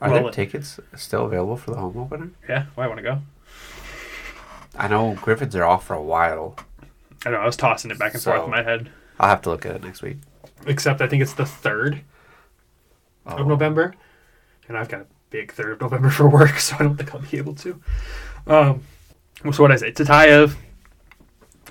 [0.00, 2.30] Are Well, there tickets still available for the home opener?
[2.48, 3.18] Yeah, why I want to go?
[4.76, 6.56] I know Griffins are off for a while.
[7.26, 8.90] I know I was tossing it back and So- forth in my head.
[9.18, 10.18] I'll have to look at it next week.
[10.66, 12.02] Except I think it's the third
[13.26, 13.36] Oh.
[13.38, 13.94] of November,
[14.68, 17.20] and I've got a big third of November for work, so I don't think I'll
[17.20, 17.80] be able to.
[18.46, 18.82] Um,
[19.52, 20.56] so what I say, Tyutyayev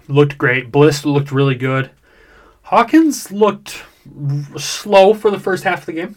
[0.08, 0.72] looked great.
[0.72, 1.89] Bliss looked really good.
[2.64, 3.84] Hawkins looked
[4.54, 6.16] r- slow for the first half of the game.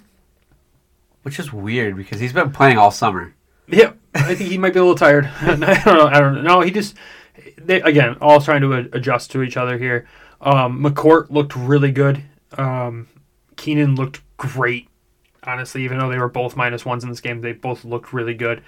[1.22, 3.34] Which is weird because he's been playing all summer.
[3.66, 5.26] Yeah, I think he might be a little tired.
[5.40, 6.06] I don't know.
[6.06, 6.42] I don't know.
[6.42, 6.96] No, he just,
[7.56, 10.06] they, again, all trying to adjust to each other here.
[10.40, 12.22] Um, McCourt looked really good.
[12.56, 13.08] Um,
[13.56, 14.88] Keenan looked great.
[15.42, 18.34] Honestly, even though they were both minus ones in this game, they both looked really
[18.34, 18.62] good.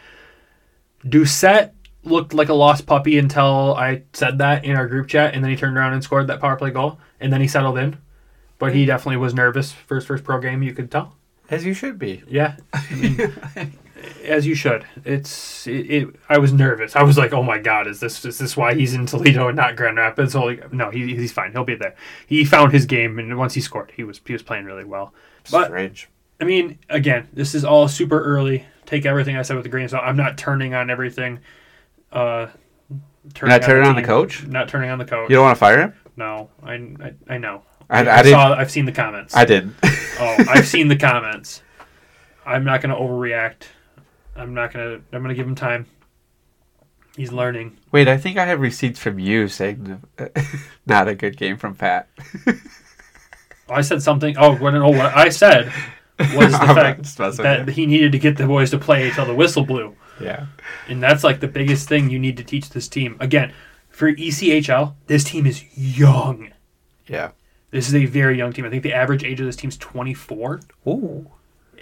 [1.04, 1.72] Doucette
[2.04, 5.50] looked like a lost puppy until I said that in our group chat, and then
[5.50, 7.98] he turned around and scored that power play goal, and then he settled in.
[8.58, 10.62] But he definitely was nervous for his first pro game.
[10.62, 11.16] You could tell.
[11.50, 12.22] As you should be.
[12.28, 13.18] Yeah, I mean,
[14.24, 14.84] as you should.
[15.04, 16.16] It's it, it.
[16.28, 16.96] I was nervous.
[16.96, 19.56] I was like, "Oh my God, is this is this why he's in Toledo and
[19.56, 21.52] not Grand Rapids?" Like, no, he, he's fine.
[21.52, 21.94] He'll be there.
[22.26, 25.12] He found his game, and once he scored, he was he was playing really well.
[25.50, 26.08] But Strange.
[26.40, 28.66] I mean, again, this is all super early.
[28.86, 30.04] Take everything I said with a grain of salt.
[30.04, 31.38] I'm not turning on everything.
[32.10, 32.48] Uh,
[33.34, 34.46] turning not turning on the coach?
[34.46, 35.30] Not turning on the coach.
[35.30, 35.94] You don't want to fire him?
[36.16, 37.62] no, I, I I know.
[37.88, 38.32] I, I, I, didn't.
[38.32, 38.54] saw.
[38.54, 39.36] I've seen the comments.
[39.36, 39.74] I didn't.
[39.84, 41.62] Oh, I've seen the comments.
[42.44, 43.64] I'm not going to overreact.
[44.36, 45.04] I'm not going to.
[45.14, 45.86] I'm going to give him time.
[47.16, 47.76] He's learning.
[47.90, 50.02] Wait, I think I have receipts from you saying
[50.86, 52.08] not a good game from Pat.
[53.68, 54.36] I said something.
[54.38, 55.70] Oh, what, oh, what I said
[56.18, 56.58] was the
[57.14, 60.46] fact that he needed to get the boys to play until the whistle blew, Yeah.
[60.88, 63.16] and that's like the biggest thing you need to teach this team.
[63.20, 63.52] Again,
[63.90, 66.50] for ECHL, this team is young.
[67.06, 67.32] Yeah.
[67.70, 68.64] This is a very young team.
[68.64, 70.60] I think the average age of this team is 24.
[70.86, 71.30] Ooh.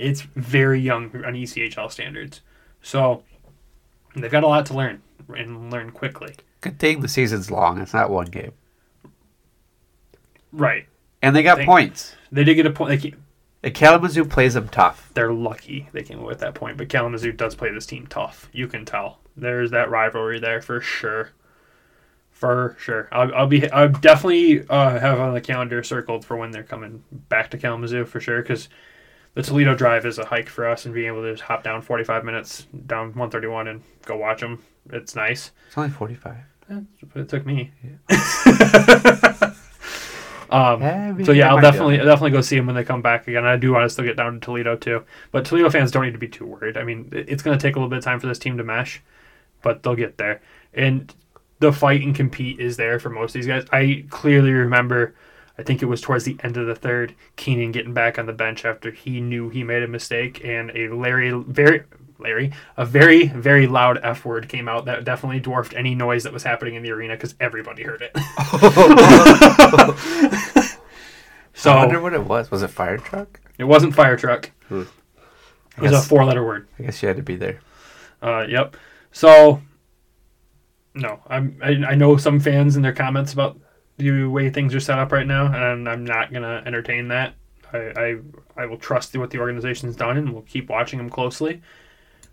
[0.01, 2.41] It's very young on ECHL standards.
[2.83, 3.23] So
[4.17, 6.35] they've got a lot to learn and learn quickly.
[6.61, 7.79] Good thing the season's long.
[7.81, 8.53] It's not one game.
[10.53, 10.87] Right.
[11.23, 12.15] And they got Thank- points.
[12.33, 13.01] They did get a point.
[13.03, 13.15] They
[13.63, 15.11] And Kalamazoo plays them tough.
[15.15, 16.77] they're lucky they came away with that point.
[16.79, 18.49] But Kalamazoo does play this team tough.
[18.53, 19.19] You can tell.
[19.37, 21.31] There's that rivalry there for sure.
[22.31, 23.09] For sure.
[23.13, 23.71] I'll, I'll be.
[23.71, 28.07] I'll definitely uh, have on the calendar circled for when they're coming back to Kalamazoo
[28.07, 28.41] for sure.
[28.41, 28.71] Because
[29.35, 31.83] the Toledo drive is a hike for us, and being able to just hop down
[31.83, 35.53] 45 minutes down 131 and go watch them, it's nice.
[35.69, 36.37] It's only 45.
[36.69, 37.73] That's what it took me.
[40.51, 41.99] um, Yeah, so yeah, I'll definitely.
[41.99, 43.45] I'll definitely go see them when they come back again.
[43.45, 46.13] I do want to still get down to Toledo too, but Toledo fans don't need
[46.13, 46.77] to be too worried.
[46.77, 48.65] I mean, it's going to take a little bit of time for this team to
[48.65, 49.03] mesh,
[49.63, 50.41] but they'll get there.
[50.73, 51.13] And
[51.59, 53.65] the fight and compete is there for most of these guys.
[53.73, 55.15] I clearly remember.
[55.61, 58.33] I think it was towards the end of the third, Keenan getting back on the
[58.33, 61.83] bench after he knew he made a mistake, and a Larry very
[62.19, 66.33] Larry a very very loud F word came out that definitely dwarfed any noise that
[66.33, 68.17] was happening in the arena because everybody heard it.
[71.53, 72.51] so I wonder what it was.
[72.51, 73.39] Was it fire truck?
[73.59, 74.51] it wasn't fire truck.
[74.69, 74.85] Hmm.
[75.77, 76.69] It was a four letter word.
[76.79, 77.61] I guess you had to be there.
[78.23, 78.79] Uh, yep.
[79.13, 79.61] So,
[80.95, 81.61] no, I'm.
[81.63, 83.61] I, I know some fans in their comments about
[84.01, 87.35] the way things are set up right now, and I'm not gonna entertain that.
[87.73, 88.17] I I,
[88.57, 91.63] I will trust what the organization's done, and we'll keep watching them closely.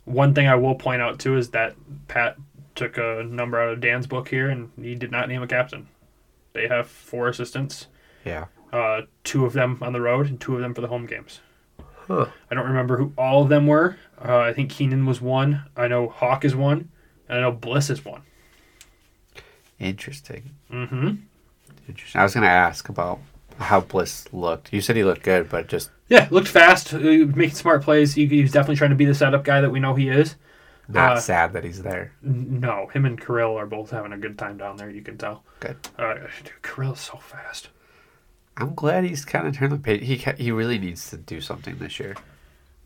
[0.06, 1.76] One thing I will point out too is that
[2.08, 2.38] Pat
[2.76, 5.88] took a number out of Dan's book here, and he did not name a captain.
[6.54, 7.88] They have four assistants,
[8.26, 8.46] Yeah.
[8.74, 11.42] uh, two of them on the road, and two of them for the home games.
[12.08, 12.28] Huh.
[12.50, 13.98] I don't remember who all of them were.
[14.24, 15.64] Uh, I think Keenan was one.
[15.76, 16.90] I know Hawk is one.
[17.28, 18.22] And I know Bliss is one.
[19.80, 20.52] Interesting.
[20.72, 21.16] Mm-hmm.
[21.88, 22.20] Interesting.
[22.20, 23.20] I was going to ask about
[23.60, 24.72] how Bliss looked.
[24.74, 28.14] You said he looked good, but just Yeah, looked fast, uh, making smart plays.
[28.14, 30.36] He, he was definitely trying to be the setup guy that we know he is.
[30.88, 32.12] not Uh, sad that he's there.
[32.24, 34.90] N- No, him and Kirill are both having a good time down there.
[34.90, 35.44] You can tell.
[35.60, 35.78] Good.
[35.98, 36.14] Uh,
[36.44, 37.70] dude, Kirill is so fast.
[38.58, 40.04] I'm glad he's kind of turned the page.
[40.06, 42.16] He ca- he really needs to do something this year.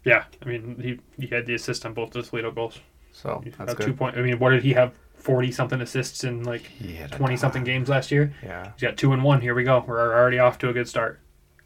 [0.04, 2.80] Yeah, I mean he he had the assist on both of the Toledo goals.
[3.14, 3.98] So that's had two good.
[3.98, 4.18] point.
[4.18, 4.92] I mean, what did he have?
[5.22, 8.34] Forty something assists in like He hit a twenty something games last year.
[8.44, 8.72] Yeah.
[8.76, 9.42] He's got two and one.
[9.42, 9.84] Here we go.
[9.88, 11.20] We're already off to a good start.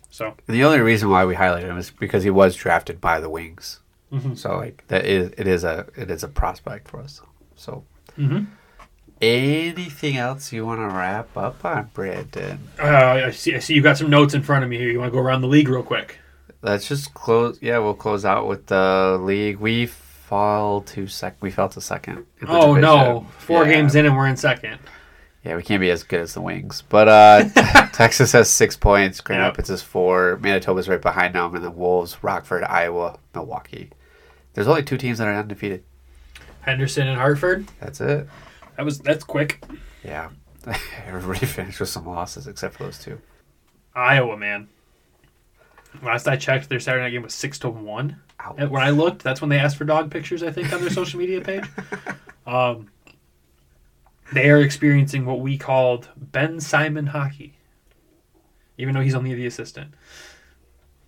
[0.10, 3.30] So the only reason why we highlighted him is because he was drafted by the
[3.30, 3.80] Wings.
[4.14, 4.38] Mhm.
[4.38, 7.22] So like that is it is a it is a prospect for us.
[7.56, 7.84] So
[8.18, 8.48] Mhm.
[9.22, 12.60] anything else you want to wrap up on, Brandon?
[12.80, 12.86] uh,
[13.28, 13.56] I see.
[13.56, 14.90] I see you got some notes in front of me here.
[14.90, 16.20] You want to go around the league real quick?
[16.62, 17.60] Let's just close.
[17.62, 19.58] Yeah, we'll close out with the league.
[19.58, 19.86] We
[20.28, 21.38] fall to sec.
[21.42, 22.26] We fell to second.
[22.48, 23.28] Oh no!
[23.40, 23.74] Four Yeah.
[23.74, 24.80] games in and we're in second.
[25.44, 26.84] Yeah, we can't be as good as the Wings.
[26.90, 27.44] But uh,
[27.94, 29.22] Texas has six points.
[29.22, 29.52] Grand Yep.
[29.54, 30.38] Rapids has four.
[30.42, 33.92] Manitoba's right behind them, and the Wolves, Rockford, Iowa, Milwaukee.
[34.54, 35.84] There's only two teams that are undefeated.
[36.62, 37.68] Henderson and Hartford.
[37.80, 38.28] That's it.
[38.76, 39.64] That was that's quick.
[40.04, 40.30] Yeah,
[41.06, 43.20] everybody finished with some losses except for those two.
[43.94, 44.68] Iowa man.
[46.04, 48.20] Last I checked, their Saturday night game was six to one.
[48.40, 48.70] Ouch.
[48.70, 50.44] When I looked, that's when they asked for dog pictures.
[50.44, 51.66] I think on their social media page.
[52.48, 52.92] Um,
[54.34, 57.56] they are experiencing what we called Ben Simon hockey,
[58.78, 59.96] even though he's only the assistant.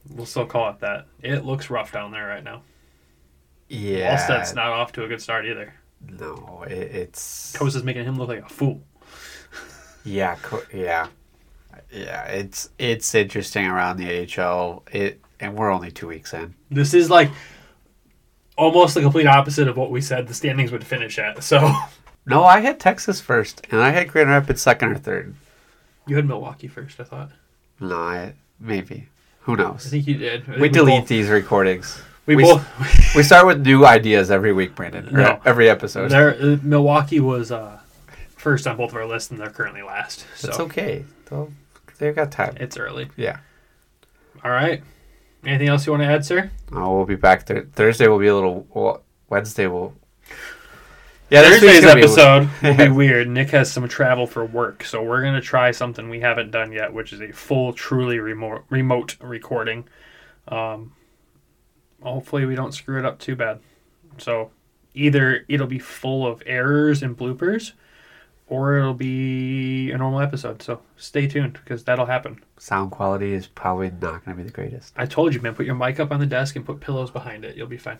[0.10, 1.06] We'll still call it that.
[1.22, 2.64] It looks rough down there right now.
[3.70, 5.74] Yeah, Wallstedt's not off to a good start either.
[6.10, 8.82] No, it, it's Cossa's making him look like a fool.
[10.06, 11.08] yeah, co- yeah,
[11.92, 12.24] yeah.
[12.26, 14.84] It's it's interesting around the AHL.
[14.92, 16.56] It and we're only two weeks in.
[16.72, 17.30] This is like
[18.58, 21.44] almost the complete opposite of what we said the standings would finish at.
[21.44, 21.74] So
[22.26, 25.36] No, I had Texas first, and I had Grand Rapids second or third.
[26.08, 27.30] you had Milwaukee first, I thought.
[27.80, 29.08] No, I maybe.
[29.42, 29.86] Who knows?
[29.88, 30.46] I think you did.
[30.46, 32.02] Think We delete both- these recordings.
[32.26, 32.66] We, we both.
[33.16, 35.08] We start with new ideas every week, Brandon.
[35.14, 35.40] No.
[35.46, 36.10] every episode.
[36.12, 37.80] there, uh, Milwaukee was uh,
[38.36, 40.26] first on both of our lists, and they're currently last.
[40.36, 41.06] So It's okay.
[41.30, 41.52] They'll,
[42.00, 42.58] they've got time.
[42.60, 43.08] it's early.
[43.16, 43.38] Yeah.
[44.44, 44.84] All right.
[45.48, 46.52] Anything else you want to add, sir?
[46.74, 47.68] Oh, we'll be back there.
[47.74, 48.68] Thursday will be a little.
[48.74, 49.94] Well, Wednesday will.
[51.30, 53.30] Yeah, Thursday's gonna be- episode will be weird.
[53.30, 56.92] Nick has some travel for work, so we're gonna try something we haven't done yet,
[56.94, 59.88] which is a full, truly remote remote recording.
[60.50, 60.94] Um,
[62.02, 63.60] hopefully, we don't screw it up too bad.
[64.18, 64.52] So,
[64.94, 67.72] either it'll be full of errors and bloopers,
[68.48, 70.62] or it'll be a normal episode.
[70.62, 72.44] So, stay tuned because that'll happen.
[72.58, 74.94] Sound quality is probably not going to be the greatest.
[74.96, 75.56] I told you, man.
[75.56, 77.56] Put your mic up on the desk and put pillows behind it.
[77.56, 78.00] You'll be fine.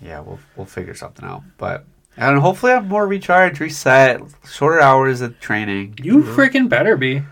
[0.00, 1.42] Yeah, we'll we'll figure something out.
[1.58, 1.84] But
[2.16, 5.98] and hopefully I'm more recharged, reset, shorter hours of training.
[6.02, 6.34] You mm-hmm.
[6.34, 7.22] freaking better be.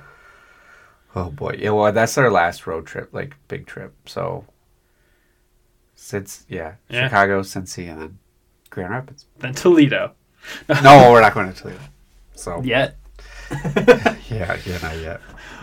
[1.16, 1.70] Oh boy, yeah.
[1.70, 3.94] Well, that's our last road trip, like big trip.
[4.06, 4.44] So
[5.94, 7.08] since yeah, Yeah.
[7.08, 8.18] Chicago, Cincy, and then
[8.70, 9.26] Grand Rapids.
[9.38, 10.12] Then Toledo.
[10.68, 11.80] no, we're not going to Toledo.
[12.38, 12.96] So Yet.
[14.30, 15.20] yeah, yeah, not yet.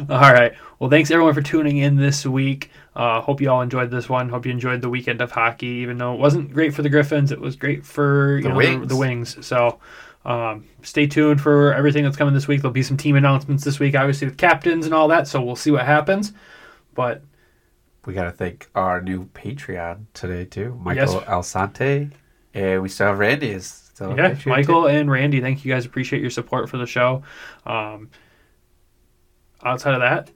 [0.09, 0.53] All right.
[0.79, 2.69] Well, thanks everyone for tuning in this week.
[2.95, 4.27] Uh, hope you all enjoyed this one.
[4.27, 5.67] Hope you enjoyed the weekend of hockey.
[5.67, 8.55] Even though it wasn't great for the Griffins, it was great for you The know
[8.55, 8.81] Wings.
[8.81, 9.45] The, the Wings.
[9.45, 9.79] So
[10.25, 12.61] um, stay tuned for everything that's coming this week.
[12.61, 15.27] There'll be some team announcements this week, obviously with captains and all that.
[15.29, 16.33] So we'll see what happens.
[16.93, 17.21] But
[18.05, 21.23] We got to thank our new Patreon today too, Michael Yes.
[21.25, 22.11] Alsante,
[22.53, 25.85] and we still have Randy is a yeah, Michael and Randy, thank you guys.
[25.85, 27.23] Appreciate your support for the show.
[27.65, 28.09] Um,
[29.63, 30.31] outside of that,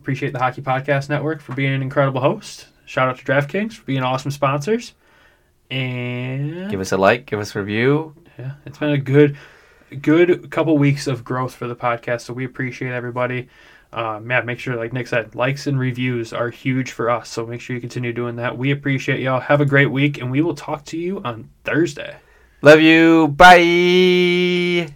[0.00, 2.68] appreciate the Hockey Podcast Network for being an incredible host.
[2.86, 4.94] Shout out to DraftKings for being awesome sponsors.
[5.70, 6.70] And.
[6.70, 8.14] Give us a like, give us a review.
[8.38, 9.36] yeah, it's been a good,
[10.02, 12.22] good couple weeks of growth for the podcast.
[12.22, 13.48] So we appreciate everybody.
[13.92, 17.28] Um, yeah, make sure, like Nick said, likes and reviews are huge for us.
[17.28, 18.58] So make sure you continue doing that.
[18.58, 19.38] We appreciate y'all.
[19.38, 22.16] Have a great week, and we will talk to you on Thursday.
[22.64, 23.28] Love you.
[23.28, 24.88] Bye.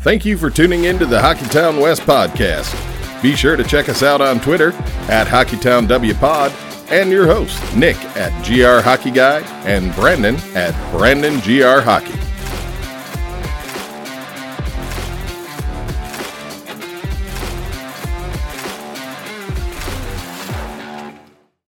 [0.00, 2.72] Thank you for tuning in to the Hockeytown West podcast.
[3.20, 4.68] Be sure to check us out on Twitter
[5.10, 11.82] at HockeytownWPod and your host, Nick at GR Hockey Guy and Brandon at Brandon GR
[11.82, 12.25] Hockey.